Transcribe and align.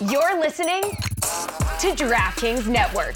You're 0.00 0.40
listening 0.40 0.82
to 0.82 1.94
DraftKings 1.94 2.66
Network. 2.66 3.14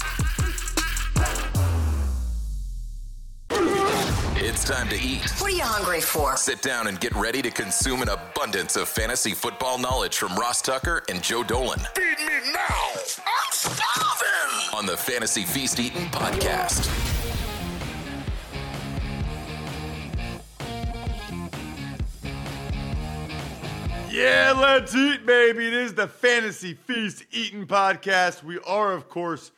It's 4.41 4.63
time 4.63 4.87
to 4.87 4.95
eat. 4.95 5.29
What 5.39 5.51
are 5.51 5.55
you 5.55 5.63
hungry 5.63 5.99
for? 5.99 6.37
Sit 6.37 6.61
down 6.61 6.87
and 6.87 6.97
get 6.99 7.13
ready 7.15 7.41
to 7.41 7.51
consume 7.51 8.01
an 8.01 8.07
abundance 8.09 8.77
of 8.77 8.87
fantasy 8.87 9.33
football 9.33 9.77
knowledge 9.77 10.17
from 10.17 10.33
Ross 10.37 10.61
Tucker 10.61 11.03
and 11.09 11.21
Joe 11.21 11.43
Dolan 11.43 11.79
Feed 11.95 12.17
me 12.19 12.51
now. 12.53 12.91
I'm 12.95 13.51
starving. 13.51 14.73
on 14.73 14.85
the 14.85 14.95
Fantasy 14.95 15.43
Feast 15.43 15.79
Eating 15.81 16.07
podcast. 16.07 17.18
Yeah, 24.19 24.51
let's 24.51 24.93
eat, 24.93 25.25
baby. 25.25 25.67
It 25.67 25.73
is 25.73 25.93
the 25.93 26.05
Fantasy 26.05 26.73
Feast 26.73 27.23
Eating 27.31 27.65
Podcast. 27.65 28.43
We 28.43 28.59
are, 28.67 28.91
of 28.91 29.07
course, 29.07 29.51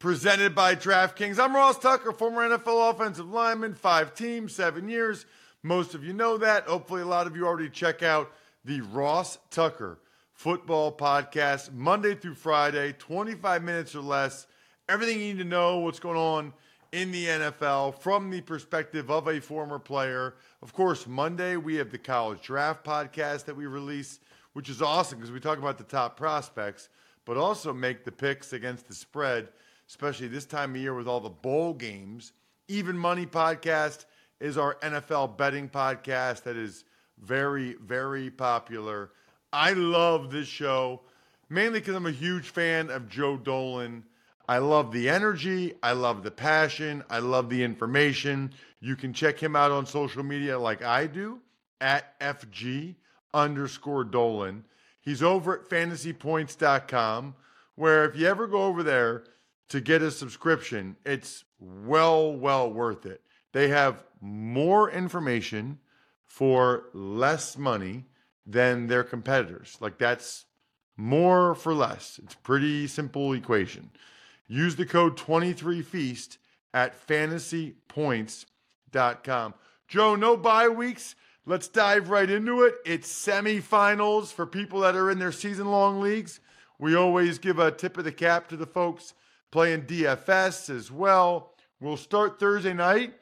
presented 0.00 0.52
by 0.52 0.74
DraftKings. 0.74 1.38
I'm 1.38 1.54
Ross 1.54 1.78
Tucker, 1.78 2.10
former 2.10 2.42
NFL 2.48 2.90
offensive 2.90 3.30
lineman, 3.30 3.72
five 3.72 4.12
teams, 4.12 4.52
seven 4.52 4.88
years. 4.88 5.26
Most 5.62 5.94
of 5.94 6.02
you 6.02 6.12
know 6.12 6.38
that. 6.38 6.64
Hopefully, 6.64 7.02
a 7.02 7.06
lot 7.06 7.28
of 7.28 7.36
you 7.36 7.46
already 7.46 7.70
check 7.70 8.02
out 8.02 8.32
the 8.64 8.80
Ross 8.80 9.38
Tucker 9.48 10.00
Football 10.32 10.90
Podcast, 10.90 11.72
Monday 11.72 12.16
through 12.16 12.34
Friday, 12.34 12.92
25 12.98 13.62
minutes 13.62 13.94
or 13.94 14.00
less. 14.00 14.48
Everything 14.88 15.20
you 15.20 15.34
need 15.34 15.38
to 15.38 15.44
know, 15.44 15.78
what's 15.78 16.00
going 16.00 16.18
on 16.18 16.52
in 16.92 17.12
the 17.12 17.26
NFL 17.26 17.98
from 18.00 18.30
the 18.30 18.40
perspective 18.40 19.10
of 19.10 19.28
a 19.28 19.40
former 19.40 19.78
player. 19.78 20.34
Of 20.62 20.72
course, 20.72 21.06
Monday 21.06 21.56
we 21.56 21.76
have 21.76 21.90
the 21.90 21.98
college 21.98 22.42
draft 22.42 22.84
podcast 22.84 23.44
that 23.44 23.56
we 23.56 23.66
release, 23.66 24.20
which 24.52 24.68
is 24.68 24.82
awesome 24.82 25.18
because 25.18 25.32
we 25.32 25.40
talk 25.40 25.58
about 25.58 25.78
the 25.78 25.84
top 25.84 26.16
prospects, 26.16 26.88
but 27.24 27.36
also 27.36 27.72
make 27.72 28.04
the 28.04 28.12
picks 28.12 28.52
against 28.52 28.88
the 28.88 28.94
spread, 28.94 29.48
especially 29.88 30.28
this 30.28 30.46
time 30.46 30.74
of 30.74 30.80
year 30.80 30.94
with 30.94 31.06
all 31.06 31.20
the 31.20 31.28
bowl 31.28 31.74
games. 31.74 32.32
Even 32.68 32.96
Money 32.96 33.26
podcast 33.26 34.06
is 34.40 34.58
our 34.58 34.74
NFL 34.76 35.36
betting 35.36 35.68
podcast 35.68 36.42
that 36.42 36.56
is 36.56 36.84
very, 37.18 37.74
very 37.74 38.30
popular. 38.30 39.10
I 39.52 39.72
love 39.74 40.30
this 40.30 40.48
show 40.48 41.02
mainly 41.50 41.80
because 41.80 41.96
I'm 41.96 42.06
a 42.06 42.12
huge 42.12 42.48
fan 42.50 42.88
of 42.88 43.08
Joe 43.08 43.36
Dolan. 43.36 44.04
I 44.50 44.58
love 44.58 44.90
the 44.90 45.08
energy. 45.08 45.74
I 45.80 45.92
love 45.92 46.24
the 46.24 46.32
passion. 46.32 47.04
I 47.08 47.20
love 47.20 47.50
the 47.50 47.62
information. 47.62 48.52
You 48.80 48.96
can 48.96 49.12
check 49.12 49.38
him 49.40 49.54
out 49.54 49.70
on 49.70 49.86
social 49.86 50.24
media 50.24 50.58
like 50.58 50.82
I 50.82 51.06
do 51.06 51.38
at 51.80 52.18
FG 52.18 52.96
underscore 53.32 54.02
Dolan. 54.02 54.64
He's 55.00 55.22
over 55.22 55.54
at 55.54 55.68
fantasypoints.com, 55.68 57.36
where 57.76 58.04
if 58.04 58.16
you 58.16 58.26
ever 58.26 58.48
go 58.48 58.64
over 58.64 58.82
there 58.82 59.22
to 59.68 59.80
get 59.80 60.02
a 60.02 60.10
subscription, 60.10 60.96
it's 61.06 61.44
well, 61.60 62.32
well 62.32 62.72
worth 62.72 63.06
it. 63.06 63.20
They 63.52 63.68
have 63.68 64.02
more 64.20 64.90
information 64.90 65.78
for 66.26 66.86
less 66.92 67.56
money 67.56 68.06
than 68.44 68.88
their 68.88 69.04
competitors. 69.04 69.76
Like 69.78 69.98
that's 69.98 70.46
more 70.96 71.54
for 71.54 71.72
less. 71.72 72.18
It's 72.24 72.34
a 72.34 72.38
pretty 72.38 72.88
simple 72.88 73.32
equation. 73.32 73.90
Use 74.50 74.74
the 74.74 74.84
code 74.84 75.16
23feast 75.16 76.38
at 76.74 77.06
fantasypoints.com. 77.06 79.54
Joe, 79.86 80.16
no 80.16 80.36
bye 80.36 80.68
weeks. 80.68 81.14
Let's 81.46 81.68
dive 81.68 82.10
right 82.10 82.28
into 82.28 82.64
it. 82.64 82.74
It's 82.84 83.08
semifinals 83.12 84.32
for 84.32 84.46
people 84.46 84.80
that 84.80 84.96
are 84.96 85.08
in 85.08 85.20
their 85.20 85.30
season 85.30 85.70
long 85.70 86.00
leagues. 86.00 86.40
We 86.80 86.96
always 86.96 87.38
give 87.38 87.60
a 87.60 87.70
tip 87.70 87.96
of 87.96 88.02
the 88.02 88.10
cap 88.10 88.48
to 88.48 88.56
the 88.56 88.66
folks 88.66 89.14
playing 89.52 89.82
DFS 89.82 90.68
as 90.68 90.90
well. 90.90 91.54
We'll 91.80 91.96
start 91.96 92.40
Thursday 92.40 92.74
night. 92.74 93.14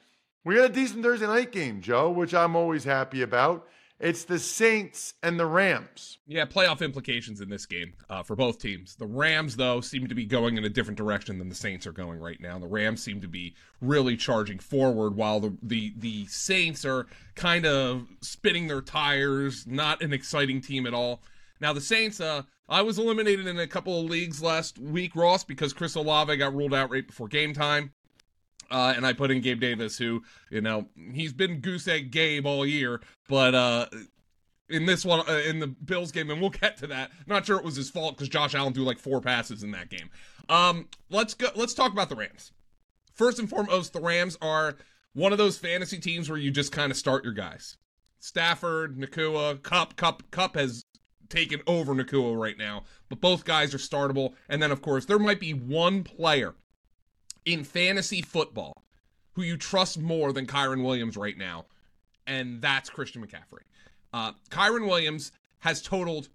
We 0.46 0.54
got 0.54 0.70
a 0.70 0.72
decent 0.72 1.02
Thursday 1.02 1.26
night 1.26 1.52
game, 1.52 1.82
Joe, 1.82 2.08
which 2.08 2.32
I'm 2.32 2.56
always 2.56 2.84
happy 2.84 3.20
about. 3.20 3.68
It's 4.00 4.22
the 4.24 4.38
Saints 4.38 5.14
and 5.24 5.40
the 5.40 5.46
Rams. 5.46 6.18
Yeah, 6.28 6.44
playoff 6.44 6.82
implications 6.82 7.40
in 7.40 7.48
this 7.48 7.66
game 7.66 7.94
uh, 8.08 8.22
for 8.22 8.36
both 8.36 8.60
teams. 8.60 8.94
The 8.94 9.06
Rams, 9.06 9.56
though, 9.56 9.80
seem 9.80 10.06
to 10.06 10.14
be 10.14 10.24
going 10.24 10.56
in 10.56 10.64
a 10.64 10.68
different 10.68 10.96
direction 10.96 11.38
than 11.38 11.48
the 11.48 11.54
Saints 11.54 11.84
are 11.84 11.92
going 11.92 12.20
right 12.20 12.40
now. 12.40 12.60
The 12.60 12.68
Rams 12.68 13.02
seem 13.02 13.20
to 13.20 13.28
be 13.28 13.56
really 13.80 14.16
charging 14.16 14.60
forward, 14.60 15.16
while 15.16 15.40
the 15.40 15.56
the, 15.62 15.94
the 15.96 16.26
Saints 16.26 16.84
are 16.84 17.06
kind 17.34 17.66
of 17.66 18.06
spinning 18.20 18.68
their 18.68 18.82
tires. 18.82 19.66
Not 19.66 20.00
an 20.00 20.12
exciting 20.12 20.60
team 20.60 20.86
at 20.86 20.94
all. 20.94 21.20
Now 21.60 21.72
the 21.72 21.80
Saints, 21.80 22.20
uh, 22.20 22.42
I 22.68 22.82
was 22.82 23.00
eliminated 23.00 23.48
in 23.48 23.58
a 23.58 23.66
couple 23.66 23.98
of 24.00 24.08
leagues 24.08 24.40
last 24.40 24.78
week, 24.78 25.16
Ross, 25.16 25.42
because 25.42 25.72
Chris 25.72 25.96
Olave 25.96 26.36
got 26.36 26.54
ruled 26.54 26.74
out 26.74 26.90
right 26.90 27.06
before 27.06 27.26
game 27.26 27.52
time. 27.52 27.92
Uh, 28.70 28.92
and 28.96 29.06
I 29.06 29.12
put 29.12 29.30
in 29.30 29.40
Gabe 29.40 29.60
Davis, 29.60 29.96
who, 29.96 30.22
you 30.50 30.60
know, 30.60 30.86
he's 31.12 31.32
been 31.32 31.60
goose 31.60 31.88
egg 31.88 32.10
Gabe 32.10 32.44
all 32.44 32.66
year, 32.66 33.00
but 33.28 33.54
uh, 33.54 33.86
in 34.68 34.86
this 34.86 35.04
one, 35.04 35.20
uh, 35.28 35.40
in 35.46 35.58
the 35.58 35.66
Bills 35.66 36.12
game, 36.12 36.30
and 36.30 36.40
we'll 36.40 36.50
get 36.50 36.76
to 36.78 36.86
that. 36.88 37.10
not 37.26 37.46
sure 37.46 37.58
it 37.58 37.64
was 37.64 37.76
his 37.76 37.90
fault 37.90 38.16
because 38.16 38.28
Josh 38.28 38.54
Allen 38.54 38.74
threw 38.74 38.84
like 38.84 38.98
four 38.98 39.20
passes 39.20 39.62
in 39.62 39.70
that 39.72 39.88
game. 39.88 40.10
Um, 40.48 40.88
let's 41.10 41.34
go. 41.34 41.48
Let's 41.54 41.74
talk 41.74 41.92
about 41.92 42.08
the 42.08 42.16
Rams. 42.16 42.52
First 43.14 43.38
and 43.38 43.48
foremost, 43.48 43.92
the 43.92 44.00
Rams 44.00 44.36
are 44.40 44.76
one 45.12 45.32
of 45.32 45.38
those 45.38 45.58
fantasy 45.58 45.98
teams 45.98 46.28
where 46.28 46.38
you 46.38 46.50
just 46.50 46.72
kind 46.72 46.90
of 46.90 46.96
start 46.96 47.24
your 47.24 47.32
guys. 47.32 47.76
Stafford, 48.20 48.98
Nacua, 48.98 49.62
Kupp, 49.62 49.96
Kupp, 49.96 50.30
Kupp 50.30 50.56
has 50.56 50.84
taken 51.28 51.60
over 51.66 51.94
Nacua 51.94 52.38
right 52.38 52.58
now, 52.58 52.84
but 53.08 53.20
both 53.20 53.44
guys 53.44 53.74
are 53.74 53.78
startable. 53.78 54.34
And 54.48 54.62
then, 54.62 54.70
of 54.70 54.82
course, 54.82 55.04
there 55.04 55.18
might 55.18 55.40
be 55.40 55.52
one 55.52 56.04
player 56.04 56.54
in 57.48 57.64
fantasy 57.64 58.20
football 58.20 58.84
who 59.32 59.42
you 59.42 59.56
trust 59.56 59.98
more 59.98 60.32
than 60.32 60.46
Kyren 60.46 60.84
Williams 60.84 61.16
right 61.16 61.36
now, 61.36 61.64
and 62.26 62.60
that's 62.60 62.90
Christian 62.90 63.26
McCaffrey. 63.26 63.62
Uh, 64.12 64.32
Kyren 64.50 64.86
Williams 64.86 65.32
has 65.60 65.80
totaled 65.80 66.28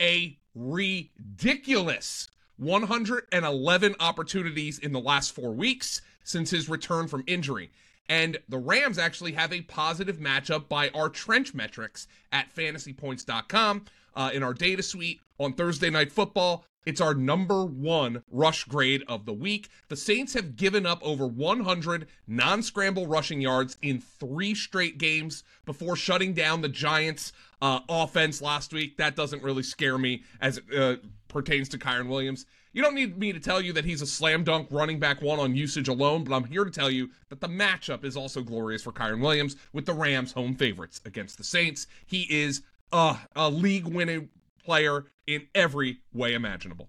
a 0.00 0.38
ridiculous 0.54 2.28
111 2.58 3.96
opportunities 3.98 4.78
in 4.78 4.92
the 4.92 5.00
last 5.00 5.34
four 5.34 5.52
weeks 5.52 6.02
since 6.22 6.50
his 6.50 6.68
return 6.68 7.08
from 7.08 7.24
injury. 7.26 7.72
And 8.08 8.38
the 8.48 8.58
Rams 8.58 8.98
actually 8.98 9.32
have 9.32 9.52
a 9.52 9.62
positive 9.62 10.18
matchup 10.18 10.68
by 10.68 10.90
our 10.90 11.08
trench 11.08 11.52
metrics 11.52 12.06
at 12.30 12.54
fantasypoints.com 12.54 13.86
uh, 14.14 14.30
in 14.32 14.42
our 14.42 14.54
data 14.54 14.82
suite 14.82 15.20
on 15.38 15.52
Thursday 15.52 15.90
Night 15.90 16.12
Football. 16.12 16.64
It's 16.86 17.00
our 17.00 17.14
number 17.14 17.64
one 17.64 18.22
rush 18.30 18.64
grade 18.64 19.04
of 19.06 19.26
the 19.26 19.34
week. 19.34 19.68
The 19.88 19.96
Saints 19.96 20.32
have 20.32 20.56
given 20.56 20.86
up 20.86 20.98
over 21.02 21.26
100 21.26 22.06
non 22.26 22.62
scramble 22.62 23.06
rushing 23.06 23.40
yards 23.40 23.76
in 23.82 24.00
three 24.00 24.54
straight 24.54 24.96
games 24.96 25.44
before 25.66 25.94
shutting 25.94 26.32
down 26.32 26.62
the 26.62 26.70
Giants' 26.70 27.32
uh, 27.60 27.80
offense 27.88 28.40
last 28.40 28.72
week. 28.72 28.96
That 28.96 29.14
doesn't 29.14 29.42
really 29.42 29.62
scare 29.62 29.98
me 29.98 30.24
as 30.40 30.58
it 30.58 30.64
uh, 30.76 30.96
pertains 31.28 31.68
to 31.70 31.78
Kyren 31.78 32.08
Williams. 32.08 32.46
You 32.72 32.82
don't 32.82 32.94
need 32.94 33.18
me 33.18 33.32
to 33.32 33.40
tell 33.40 33.60
you 33.60 33.72
that 33.72 33.84
he's 33.84 34.00
a 34.00 34.06
slam 34.06 34.44
dunk 34.44 34.68
running 34.70 35.00
back 35.00 35.20
one 35.20 35.40
on 35.40 35.56
usage 35.56 35.88
alone, 35.88 36.22
but 36.22 36.34
I'm 36.34 36.44
here 36.44 36.64
to 36.64 36.70
tell 36.70 36.90
you 36.90 37.10
that 37.28 37.40
the 37.40 37.48
matchup 37.48 38.04
is 38.04 38.16
also 38.16 38.42
glorious 38.42 38.82
for 38.82 38.92
Kyren 38.92 39.20
Williams 39.20 39.56
with 39.72 39.86
the 39.86 39.92
Rams 39.92 40.32
home 40.32 40.54
favorites 40.54 41.00
against 41.04 41.36
the 41.36 41.44
Saints. 41.44 41.88
He 42.06 42.22
is 42.30 42.62
uh, 42.92 43.16
a 43.36 43.50
league 43.50 43.86
winning 43.86 44.28
player 44.64 45.06
in 45.26 45.46
every 45.54 45.98
way 46.12 46.34
imaginable. 46.34 46.88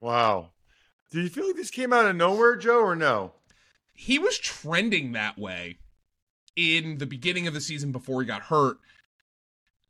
Wow. 0.00 0.50
Do 1.10 1.20
you 1.20 1.28
feel 1.28 1.46
like 1.46 1.56
this 1.56 1.70
came 1.70 1.92
out 1.92 2.06
of 2.06 2.16
nowhere, 2.16 2.56
Joe, 2.56 2.80
or 2.80 2.96
no? 2.96 3.32
He 3.92 4.18
was 4.18 4.38
trending 4.38 5.12
that 5.12 5.38
way 5.38 5.78
in 6.56 6.98
the 6.98 7.06
beginning 7.06 7.46
of 7.46 7.54
the 7.54 7.60
season 7.60 7.92
before 7.92 8.20
he 8.22 8.26
got 8.26 8.42
hurt. 8.42 8.78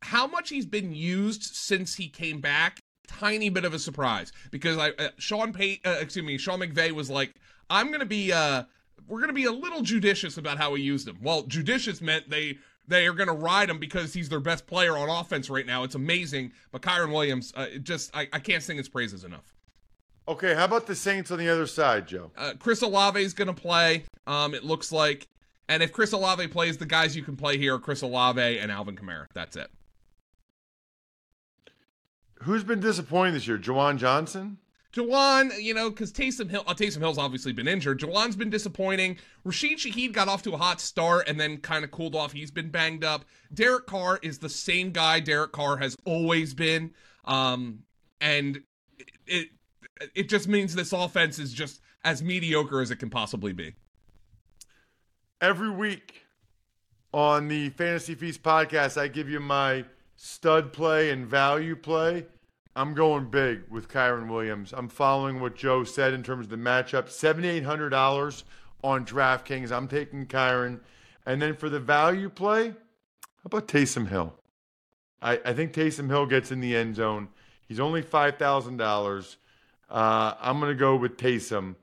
How 0.02 0.26
much 0.26 0.48
he's 0.48 0.66
been 0.66 0.94
used 0.94 1.42
since 1.42 1.94
he 1.94 2.08
came 2.08 2.40
back, 2.40 2.80
tiny 3.06 3.50
bit 3.50 3.64
of 3.64 3.74
a 3.74 3.78
surprise 3.78 4.32
because 4.50 4.78
I 4.78 4.90
uh, 4.90 5.08
Sean 5.18 5.52
Pay, 5.52 5.80
uh, 5.84 5.96
excuse 6.00 6.24
me, 6.24 6.38
Sean 6.38 6.60
McVay 6.60 6.92
was 6.92 7.10
like, 7.10 7.34
"I'm 7.68 7.88
going 7.88 8.00
to 8.00 8.06
be 8.06 8.32
uh 8.32 8.64
we're 9.06 9.18
going 9.18 9.28
to 9.28 9.34
be 9.34 9.44
a 9.44 9.52
little 9.52 9.82
judicious 9.82 10.38
about 10.38 10.56
how 10.56 10.70
we 10.70 10.80
use 10.80 11.06
him." 11.06 11.18
Well, 11.20 11.42
judicious 11.42 12.00
meant 12.00 12.30
they 12.30 12.58
they 12.90 13.06
are 13.06 13.12
going 13.12 13.28
to 13.28 13.32
ride 13.32 13.70
him 13.70 13.78
because 13.78 14.12
he's 14.12 14.28
their 14.28 14.40
best 14.40 14.66
player 14.66 14.98
on 14.98 15.08
offense 15.08 15.48
right 15.48 15.64
now. 15.64 15.84
It's 15.84 15.94
amazing. 15.94 16.52
But 16.72 16.82
Kyren 16.82 17.12
Williams, 17.12 17.52
uh, 17.56 17.66
just 17.82 18.14
I, 18.14 18.28
I 18.32 18.40
can't 18.40 18.62
sing 18.62 18.76
his 18.76 18.88
praises 18.88 19.24
enough. 19.24 19.54
Okay, 20.28 20.54
how 20.54 20.64
about 20.64 20.86
the 20.86 20.94
Saints 20.94 21.30
on 21.30 21.38
the 21.38 21.48
other 21.48 21.66
side, 21.66 22.06
Joe? 22.06 22.30
Uh, 22.36 22.52
Chris 22.58 22.82
Olave 22.82 23.20
is 23.20 23.32
going 23.32 23.48
to 23.48 23.54
play. 23.54 24.04
Um, 24.26 24.54
it 24.54 24.64
looks 24.64 24.92
like, 24.92 25.28
and 25.68 25.82
if 25.82 25.92
Chris 25.92 26.12
Olave 26.12 26.46
plays, 26.48 26.76
the 26.76 26.86
guys 26.86 27.16
you 27.16 27.22
can 27.22 27.36
play 27.36 27.56
here 27.56 27.76
are 27.76 27.78
Chris 27.78 28.02
Olave 28.02 28.58
and 28.58 28.70
Alvin 28.70 28.96
Kamara. 28.96 29.26
That's 29.32 29.56
it. 29.56 29.70
Who's 32.42 32.64
been 32.64 32.80
disappointing 32.80 33.34
this 33.34 33.46
year? 33.46 33.58
Juwan 33.58 33.98
Johnson? 33.98 34.58
Juwan, 34.92 35.62
you 35.62 35.72
know, 35.72 35.88
because 35.88 36.12
Taysom 36.12 36.50
Hill, 36.50 36.64
uh, 36.66 36.74
Taysom 36.74 36.98
Hill's 36.98 37.18
obviously 37.18 37.52
been 37.52 37.68
injured. 37.68 38.00
Juwan's 38.00 38.34
been 38.34 38.50
disappointing. 38.50 39.18
Rashid 39.44 39.78
Shaheed 39.78 40.12
got 40.12 40.26
off 40.26 40.42
to 40.42 40.52
a 40.52 40.56
hot 40.56 40.80
start 40.80 41.28
and 41.28 41.38
then 41.38 41.58
kind 41.58 41.84
of 41.84 41.92
cooled 41.92 42.16
off. 42.16 42.32
He's 42.32 42.50
been 42.50 42.70
banged 42.70 43.04
up. 43.04 43.24
Derek 43.54 43.86
Carr 43.86 44.18
is 44.22 44.38
the 44.38 44.48
same 44.48 44.90
guy 44.90 45.20
Derek 45.20 45.52
Carr 45.52 45.76
has 45.76 45.96
always 46.04 46.54
been. 46.54 46.92
Um, 47.24 47.84
and 48.20 48.60
it 49.26 49.48
it 50.14 50.28
just 50.28 50.48
means 50.48 50.74
this 50.74 50.92
offense 50.92 51.38
is 51.38 51.52
just 51.52 51.80
as 52.04 52.22
mediocre 52.22 52.80
as 52.80 52.90
it 52.90 52.96
can 52.96 53.10
possibly 53.10 53.52
be. 53.52 53.74
Every 55.40 55.70
week 55.70 56.22
on 57.12 57.48
the 57.48 57.70
Fantasy 57.70 58.14
Feast 58.14 58.42
podcast, 58.42 59.00
I 59.00 59.08
give 59.08 59.28
you 59.28 59.40
my 59.40 59.84
stud 60.16 60.72
play 60.72 61.10
and 61.10 61.26
value 61.26 61.76
play. 61.76 62.26
I'm 62.76 62.94
going 62.94 63.30
big 63.30 63.62
with 63.68 63.88
Kyren 63.88 64.28
Williams. 64.28 64.72
I'm 64.72 64.88
following 64.88 65.40
what 65.40 65.56
Joe 65.56 65.84
said 65.84 66.14
in 66.14 66.22
terms 66.22 66.46
of 66.46 66.50
the 66.50 66.56
matchup. 66.56 67.08
$7,800 67.08 68.44
on 68.84 69.04
DraftKings. 69.04 69.72
I'm 69.72 69.88
taking 69.88 70.26
Kyren. 70.26 70.80
And 71.26 71.42
then 71.42 71.56
for 71.56 71.68
the 71.68 71.80
value 71.80 72.30
play, 72.30 72.68
how 72.68 73.46
about 73.46 73.68
Taysom 73.68 74.08
Hill? 74.08 74.34
I, 75.20 75.40
I 75.44 75.52
think 75.52 75.72
Taysom 75.72 76.08
Hill 76.08 76.26
gets 76.26 76.52
in 76.52 76.60
the 76.60 76.76
end 76.76 76.96
zone. 76.96 77.28
He's 77.66 77.80
only 77.80 78.02
$5,000. 78.02 79.36
Uh, 79.90 80.34
I'm 80.40 80.60
going 80.60 80.70
to 80.72 80.78
go 80.78 80.96
with 80.96 81.16
Taysom 81.16 81.74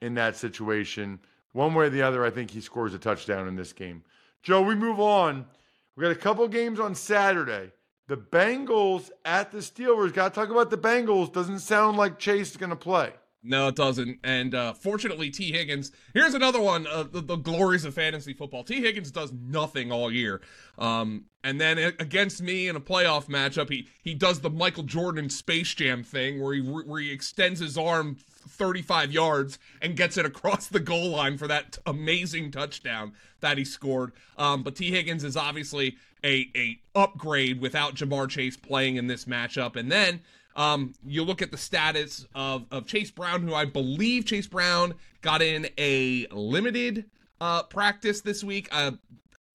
in 0.00 0.14
that 0.14 0.36
situation. 0.36 1.20
One 1.52 1.74
way 1.74 1.86
or 1.86 1.90
the 1.90 2.02
other, 2.02 2.24
I 2.24 2.30
think 2.30 2.50
he 2.50 2.60
scores 2.60 2.94
a 2.94 2.98
touchdown 2.98 3.46
in 3.46 3.56
this 3.56 3.72
game. 3.72 4.02
Joe, 4.42 4.62
we 4.62 4.74
move 4.74 4.98
on. 4.98 5.46
We 5.94 6.02
got 6.02 6.10
a 6.10 6.16
couple 6.16 6.46
games 6.48 6.80
on 6.80 6.94
Saturday. 6.94 7.70
The 8.08 8.16
Bengals 8.16 9.10
at 9.24 9.52
the 9.52 9.58
Steelers. 9.58 10.12
Got 10.12 10.34
to 10.34 10.40
talk 10.40 10.50
about 10.50 10.70
the 10.70 10.78
Bengals. 10.78 11.32
Doesn't 11.32 11.60
sound 11.60 11.96
like 11.96 12.18
Chase 12.18 12.50
is 12.50 12.56
going 12.56 12.70
to 12.70 12.76
play. 12.76 13.12
No, 13.44 13.66
it 13.68 13.74
doesn't. 13.74 14.20
And 14.22 14.54
uh, 14.54 14.72
fortunately, 14.72 15.28
Tee 15.28 15.50
Higgins. 15.50 15.90
Here's 16.14 16.34
another 16.34 16.60
one. 16.60 16.86
Uh, 16.86 17.02
the, 17.02 17.20
the, 17.20 17.36
glories 17.36 17.84
of 17.84 17.92
fantasy 17.92 18.32
football. 18.32 18.62
Tee 18.62 18.80
Higgins 18.80 19.10
does 19.10 19.32
nothing 19.32 19.90
all 19.90 20.12
year. 20.12 20.40
Um, 20.78 21.24
and 21.42 21.60
then 21.60 21.76
against 21.98 22.40
me 22.40 22.68
in 22.68 22.76
a 22.76 22.80
playoff 22.80 23.26
matchup, 23.26 23.68
he 23.68 23.88
he 24.00 24.14
does 24.14 24.40
the 24.40 24.50
Michael 24.50 24.84
Jordan 24.84 25.28
Space 25.28 25.74
Jam 25.74 26.04
thing 26.04 26.40
where 26.40 26.54
he 26.54 26.60
where 26.60 27.00
he 27.00 27.10
extends 27.10 27.58
his 27.58 27.76
arm 27.76 28.16
35 28.48 29.10
yards 29.10 29.58
and 29.80 29.96
gets 29.96 30.16
it 30.16 30.24
across 30.24 30.68
the 30.68 30.80
goal 30.80 31.10
line 31.10 31.36
for 31.36 31.48
that 31.48 31.78
amazing 31.84 32.52
touchdown 32.52 33.12
that 33.40 33.58
he 33.58 33.64
scored. 33.64 34.12
Um, 34.38 34.62
but 34.62 34.76
Tee 34.76 34.92
Higgins 34.92 35.24
is 35.24 35.36
obviously 35.36 35.96
a 36.24 36.48
a 36.54 36.78
upgrade 36.94 37.60
without 37.60 37.96
Ja'Marr 37.96 38.28
Chase 38.28 38.56
playing 38.56 38.96
in 38.96 39.08
this 39.08 39.24
matchup. 39.24 39.74
And 39.74 39.90
then 39.90 40.20
um, 40.56 40.94
you 41.06 41.22
look 41.22 41.42
at 41.42 41.50
the 41.50 41.56
status 41.56 42.26
of, 42.34 42.66
of 42.70 42.86
Chase 42.86 43.10
Brown, 43.10 43.42
who 43.42 43.54
I 43.54 43.64
believe 43.64 44.26
Chase 44.26 44.46
Brown 44.46 44.94
got 45.20 45.42
in 45.42 45.68
a 45.78 46.26
limited 46.30 47.06
uh, 47.40 47.62
practice 47.64 48.20
this 48.20 48.44
week. 48.44 48.68
Uh, 48.70 48.92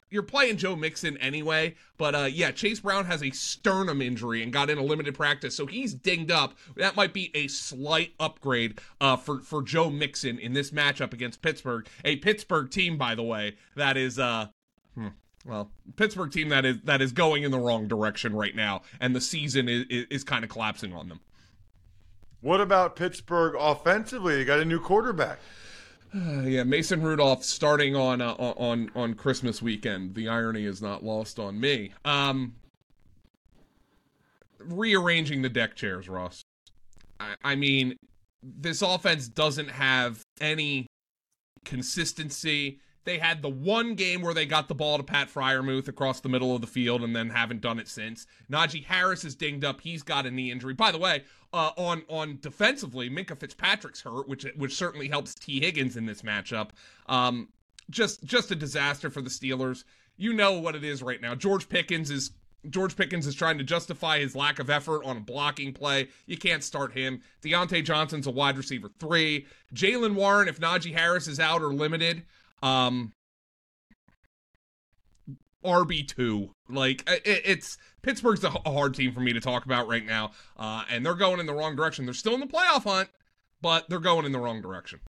you're 0.09 0.23
playing 0.23 0.57
Joe 0.57 0.75
Mixon 0.75 1.17
anyway, 1.17 1.75
but 1.97 2.15
uh, 2.15 2.29
yeah, 2.31 2.51
Chase 2.51 2.79
Brown 2.79 3.05
has 3.05 3.21
a 3.21 3.31
sternum 3.31 4.01
injury 4.01 4.41
and 4.41 4.53
got 4.53 4.69
in 4.69 4.77
a 4.77 4.83
limited 4.83 5.15
practice, 5.15 5.55
so 5.55 5.65
he's 5.65 5.93
dinged 5.93 6.31
up. 6.31 6.57
That 6.77 6.95
might 6.95 7.13
be 7.13 7.29
a 7.35 7.47
slight 7.47 8.13
upgrade 8.19 8.79
uh, 9.01 9.17
for 9.17 9.39
for 9.39 9.61
Joe 9.61 9.89
Mixon 9.89 10.39
in 10.39 10.53
this 10.53 10.71
matchup 10.71 11.13
against 11.13 11.41
Pittsburgh, 11.41 11.87
a 12.05 12.15
Pittsburgh 12.17 12.69
team, 12.69 12.97
by 12.97 13.15
the 13.15 13.23
way, 13.23 13.57
that 13.75 13.97
is 13.97 14.17
uh, 14.17 14.47
hmm, 14.95 15.09
well, 15.47 15.71
Pittsburgh 15.95 16.31
team 16.31 16.49
that 16.49 16.65
is 16.65 16.77
that 16.83 17.01
is 17.01 17.11
going 17.11 17.43
in 17.43 17.51
the 17.51 17.59
wrong 17.59 17.87
direction 17.87 18.35
right 18.35 18.55
now, 18.55 18.81
and 18.99 19.15
the 19.15 19.21
season 19.21 19.69
is 19.69 19.85
is, 19.89 20.05
is 20.09 20.23
kind 20.23 20.43
of 20.43 20.49
collapsing 20.49 20.93
on 20.93 21.09
them. 21.09 21.21
What 22.41 22.61
about 22.61 22.95
Pittsburgh 22.95 23.55
offensively? 23.57 24.35
They 24.35 24.45
got 24.45 24.59
a 24.59 24.65
new 24.65 24.79
quarterback. 24.79 25.39
Uh, 26.13 26.41
yeah, 26.43 26.63
Mason 26.63 27.01
Rudolph 27.01 27.43
starting 27.43 27.95
on 27.95 28.21
uh, 28.21 28.33
on 28.33 28.91
on 28.95 29.13
Christmas 29.13 29.61
weekend. 29.61 30.15
The 30.15 30.27
irony 30.27 30.65
is 30.65 30.81
not 30.81 31.03
lost 31.03 31.39
on 31.39 31.59
me. 31.59 31.93
Um, 32.03 32.55
rearranging 34.59 35.41
the 35.41 35.49
deck 35.49 35.75
chairs, 35.75 36.09
Ross. 36.09 36.43
I, 37.19 37.35
I 37.43 37.55
mean, 37.55 37.95
this 38.43 38.81
offense 38.81 39.27
doesn't 39.27 39.69
have 39.69 40.21
any 40.41 40.87
consistency. 41.65 42.79
They 43.07 43.19
had 43.19 43.41
the 43.41 43.47
one 43.47 43.95
game 43.95 44.21
where 44.21 44.33
they 44.33 44.45
got 44.45 44.67
the 44.67 44.75
ball 44.75 44.97
to 44.97 45.03
Pat 45.03 45.29
Freiermuth 45.33 45.87
across 45.87 46.19
the 46.19 46.27
middle 46.27 46.53
of 46.53 46.59
the 46.59 46.67
field 46.67 47.03
and 47.05 47.15
then 47.15 47.29
haven't 47.29 47.61
done 47.61 47.79
it 47.79 47.87
since. 47.87 48.27
Najee 48.51 48.83
Harris 48.83 49.23
is 49.23 49.33
dinged 49.33 49.63
up. 49.63 49.79
He's 49.79 50.03
got 50.03 50.25
a 50.25 50.31
knee 50.31 50.51
injury. 50.51 50.73
By 50.73 50.91
the 50.91 50.97
way, 50.97 51.23
uh, 51.53 51.71
on 51.77 52.03
on 52.09 52.39
defensively, 52.41 53.09
Minkah 53.09 53.37
Fitzpatrick's 53.37 54.01
hurt, 54.01 54.27
which 54.27 54.45
which 54.57 54.75
certainly 54.75 55.07
helps 55.07 55.35
Tee 55.35 55.61
Higgins 55.61 55.95
in 55.95 56.05
this 56.05 56.21
matchup. 56.21 56.71
Um, 57.05 57.47
just 57.89 58.25
just 58.25 58.51
a 58.51 58.55
disaster 58.55 59.09
for 59.09 59.21
the 59.21 59.29
Steelers. 59.29 59.85
You 60.17 60.33
know 60.33 60.59
what 60.59 60.75
it 60.75 60.83
is 60.83 61.01
right 61.01 61.21
now. 61.21 61.33
George 61.33 61.69
Pickens 61.69 62.11
is 62.11 62.31
George 62.69 62.97
Pickens 62.97 63.25
is 63.25 63.35
trying 63.35 63.57
to 63.57 63.63
justify 63.63 64.19
his 64.19 64.35
lack 64.35 64.59
of 64.59 64.69
effort 64.69 65.05
on 65.05 65.15
a 65.15 65.21
blocking 65.21 65.71
play. 65.71 66.09
You 66.25 66.35
can't 66.37 66.61
start 66.61 66.91
him. 66.91 67.21
Diontae 67.41 67.85
Johnson's 67.85 68.27
a 68.27 68.31
wide 68.31 68.57
receiver 68.57 68.89
three. 68.99 69.45
Jaylen 69.73 70.15
Warren, 70.15 70.49
if 70.49 70.59
Najee 70.59 70.93
Harris 70.93 71.29
is 71.29 71.39
out 71.39 71.61
or 71.61 71.73
limited, 71.73 72.23
um, 72.61 73.13
RB 75.63 76.07
two. 76.07 76.51
Like 76.69 77.03
it, 77.09 77.41
it's 77.45 77.77
Pittsburgh's 78.01 78.43
a, 78.43 78.49
hard 78.49 78.93
team 78.93 79.11
for 79.11 79.19
me 79.19 79.33
to 79.33 79.41
talk 79.41 79.65
about 79.65 79.87
right 79.87 80.05
now, 80.05 80.31
uh, 80.57 80.83
and 80.89 81.05
they're 81.05 81.15
going 81.15 81.39
in 81.39 81.45
the 81.45 81.53
wrong 81.53 81.75
direction. 81.75 82.05
They're 82.05 82.13
still 82.13 82.33
in 82.33 82.39
the 82.39 82.47
playoff 82.47 82.83
hunt, 82.83 83.09
but 83.61 83.89
they're 83.89 83.99
going 83.99 84.25
in 84.25 84.31
the 84.31 84.39
wrong 84.39 84.61
direction. 84.61 84.99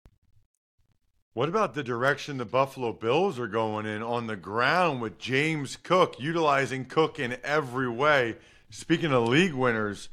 What 1.34 1.48
about 1.48 1.74
the 1.74 1.84
direction 1.84 2.38
the 2.38 2.44
Buffalo 2.44 2.92
Bills 2.92 3.38
are 3.38 3.46
going 3.46 3.86
in 3.86 4.02
on 4.02 4.26
the 4.26 4.34
ground 4.34 5.00
with 5.00 5.18
James 5.18 5.76
Cook, 5.76 6.16
utilizing 6.18 6.84
Cook 6.84 7.20
in 7.20 7.36
every 7.44 7.88
way? 7.88 8.36
Speaking 8.70 9.12
of 9.12 9.28
league 9.28 9.54
winners, 9.54 10.08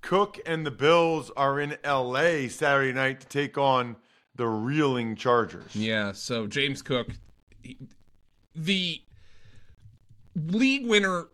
Cook 0.00 0.38
and 0.46 0.64
the 0.64 0.70
Bills 0.70 1.30
are 1.36 1.60
in 1.60 1.76
LA 1.84 2.48
Saturday 2.48 2.94
night 2.94 3.20
to 3.20 3.26
take 3.26 3.58
on 3.58 3.96
the 4.38 4.46
reeling 4.46 5.16
Chargers. 5.16 5.76
Yeah, 5.76 6.12
so 6.12 6.46
James 6.46 6.80
Cook, 6.80 7.08
the 8.54 9.02
league 10.34 10.86
winner, 10.86 11.26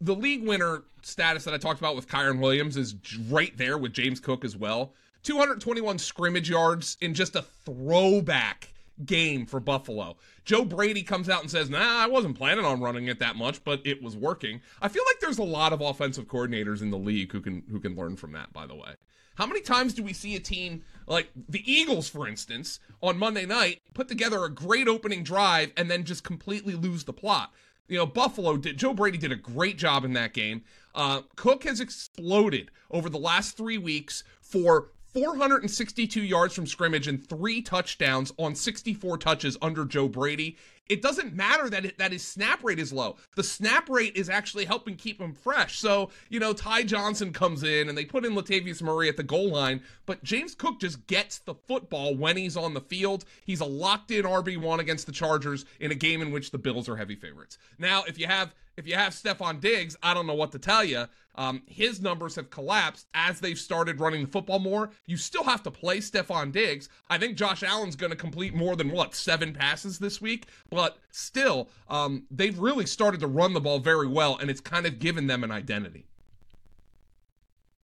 the 0.00 0.14
league 0.14 0.46
winner 0.46 0.82
status 1.00 1.44
that 1.44 1.54
I 1.54 1.58
talked 1.58 1.78
about 1.80 1.96
with 1.96 2.08
Kyren 2.08 2.40
Williams 2.40 2.76
is 2.76 2.94
right 3.30 3.56
there 3.56 3.78
with 3.78 3.94
James 3.94 4.20
Cook 4.20 4.44
as 4.44 4.56
well. 4.56 4.92
221 5.22 5.98
scrimmage 5.98 6.50
yards 6.50 6.96
in 7.00 7.14
just 7.14 7.36
a 7.36 7.42
throwback 7.42 8.72
game 9.04 9.46
for 9.46 9.60
Buffalo. 9.60 10.16
Joe 10.44 10.64
Brady 10.64 11.02
comes 11.02 11.28
out 11.28 11.42
and 11.42 11.50
says, 11.50 11.70
"Nah, 11.70 11.78
I 12.02 12.06
wasn't 12.06 12.36
planning 12.36 12.64
on 12.64 12.80
running 12.80 13.06
it 13.06 13.20
that 13.20 13.36
much, 13.36 13.62
but 13.62 13.80
it 13.84 14.02
was 14.02 14.16
working." 14.16 14.60
I 14.82 14.88
feel 14.88 15.04
like 15.06 15.20
there's 15.20 15.38
a 15.38 15.44
lot 15.44 15.72
of 15.72 15.80
offensive 15.80 16.26
coordinators 16.26 16.82
in 16.82 16.90
the 16.90 16.98
league 16.98 17.30
who 17.30 17.40
can 17.40 17.62
who 17.70 17.78
can 17.78 17.94
learn 17.94 18.16
from 18.16 18.32
that, 18.32 18.52
by 18.52 18.66
the 18.66 18.74
way. 18.74 18.96
How 19.36 19.46
many 19.46 19.60
times 19.60 19.94
do 19.94 20.02
we 20.02 20.12
see 20.12 20.36
a 20.36 20.40
team 20.40 20.82
like 21.06 21.30
the 21.48 21.62
Eagles, 21.70 22.08
for 22.08 22.28
instance, 22.28 22.80
on 23.02 23.18
Monday 23.18 23.46
night 23.46 23.80
put 23.94 24.08
together 24.08 24.44
a 24.44 24.50
great 24.50 24.88
opening 24.88 25.22
drive 25.22 25.72
and 25.76 25.90
then 25.90 26.04
just 26.04 26.24
completely 26.24 26.74
lose 26.74 27.04
the 27.04 27.12
plot? 27.12 27.52
You 27.88 27.96
know, 27.96 28.06
Buffalo 28.06 28.56
did. 28.56 28.76
Joe 28.76 28.94
Brady 28.94 29.18
did 29.18 29.32
a 29.32 29.36
great 29.36 29.76
job 29.76 30.04
in 30.04 30.12
that 30.12 30.32
game. 30.32 30.62
Uh, 30.94 31.22
Cook 31.36 31.64
has 31.64 31.80
exploded 31.80 32.70
over 32.90 33.08
the 33.08 33.18
last 33.18 33.56
three 33.56 33.78
weeks 33.78 34.22
for 34.40 34.88
462 35.12 36.22
yards 36.22 36.54
from 36.54 36.66
scrimmage 36.66 37.08
and 37.08 37.26
three 37.26 37.60
touchdowns 37.62 38.32
on 38.38 38.54
64 38.54 39.18
touches 39.18 39.56
under 39.60 39.84
Joe 39.84 40.08
Brady 40.08 40.56
it 40.90 41.02
doesn't 41.02 41.34
matter 41.34 41.70
that 41.70 41.84
it, 41.84 41.98
that 41.98 42.10
his 42.10 42.26
snap 42.26 42.64
rate 42.64 42.80
is 42.80 42.92
low. 42.92 43.16
The 43.36 43.44
snap 43.44 43.88
rate 43.88 44.16
is 44.16 44.28
actually 44.28 44.64
helping 44.64 44.96
keep 44.96 45.20
him 45.20 45.32
fresh. 45.32 45.78
So, 45.78 46.10
you 46.28 46.40
know, 46.40 46.52
Ty 46.52 46.82
Johnson 46.82 47.32
comes 47.32 47.62
in 47.62 47.88
and 47.88 47.96
they 47.96 48.04
put 48.04 48.24
in 48.24 48.34
Latavius 48.34 48.82
Murray 48.82 49.08
at 49.08 49.16
the 49.16 49.22
goal 49.22 49.50
line, 49.50 49.82
but 50.04 50.24
James 50.24 50.54
Cook 50.56 50.80
just 50.80 51.06
gets 51.06 51.38
the 51.38 51.54
football 51.54 52.16
when 52.16 52.36
he's 52.36 52.56
on 52.56 52.74
the 52.74 52.80
field. 52.80 53.24
He's 53.46 53.60
a 53.60 53.64
locked 53.64 54.10
in 54.10 54.24
RB1 54.24 54.80
against 54.80 55.06
the 55.06 55.12
Chargers 55.12 55.64
in 55.78 55.92
a 55.92 55.94
game 55.94 56.20
in 56.22 56.32
which 56.32 56.50
the 56.50 56.58
Bills 56.58 56.88
are 56.88 56.96
heavy 56.96 57.14
favorites. 57.14 57.56
Now, 57.78 58.02
if 58.08 58.18
you 58.18 58.26
have 58.26 58.52
if 58.76 58.86
you 58.86 58.94
have 58.94 59.12
Stefon 59.12 59.60
Diggs, 59.60 59.94
I 60.02 60.14
don't 60.14 60.26
know 60.26 60.34
what 60.34 60.52
to 60.52 60.58
tell 60.58 60.82
you. 60.82 61.04
Um, 61.34 61.62
his 61.66 62.00
numbers 62.00 62.34
have 62.36 62.50
collapsed 62.50 63.06
as 63.14 63.40
they've 63.40 63.58
started 63.58 64.00
running 64.00 64.24
the 64.24 64.30
football 64.30 64.58
more. 64.58 64.90
You 65.06 65.16
still 65.16 65.44
have 65.44 65.62
to 65.64 65.70
play 65.70 65.98
Stefon 65.98 66.50
Diggs. 66.50 66.88
I 67.08 67.18
think 67.18 67.36
Josh 67.36 67.62
Allen's 67.62 67.96
going 67.96 68.10
to 68.10 68.16
complete 68.16 68.54
more 68.54 68.76
than 68.76 68.90
what 68.90 69.14
seven 69.14 69.52
passes 69.52 69.98
this 69.98 70.20
week, 70.20 70.46
but 70.70 70.76
still, 71.10 71.68
um, 71.88 72.24
they've 72.30 72.58
really 72.58 72.86
started 72.86 73.20
to 73.20 73.26
run 73.26 73.52
the 73.52 73.60
ball 73.60 73.78
very 73.78 74.08
well, 74.08 74.36
and 74.38 74.50
it's 74.50 74.60
kind 74.60 74.86
of 74.86 74.98
given 74.98 75.26
them 75.26 75.44
an 75.44 75.50
identity. 75.50 76.06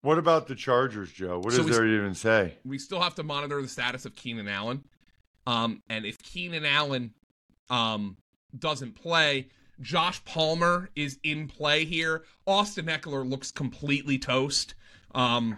What 0.02 0.18
about 0.18 0.48
the 0.48 0.56
Chargers, 0.56 1.12
Joe? 1.12 1.40
What 1.40 1.54
so 1.54 1.64
does 1.64 1.78
there 1.78 1.86
even 1.86 2.16
say? 2.16 2.56
We 2.66 2.80
still 2.80 3.00
have 3.02 3.16
to 3.16 3.24
monitor 3.24 3.62
the 3.62 3.68
status 3.68 4.06
of 4.06 4.16
Keenan 4.16 4.48
Allen. 4.48 4.84
Um, 5.46 5.84
and 5.90 6.06
if 6.06 6.22
Keenan 6.24 6.66
Allen 6.66 7.14
um, 7.70 8.18
doesn't 8.58 8.96
play, 8.96 9.50
Josh 9.80 10.24
Palmer 10.26 10.90
is 10.96 11.20
in 11.24 11.48
play 11.48 11.86
here. 11.86 12.24
Austin 12.48 12.86
Ekeler 12.86 13.28
looks 13.28 13.52
completely 13.52 14.18
toast. 14.18 14.74
Um, 15.14 15.58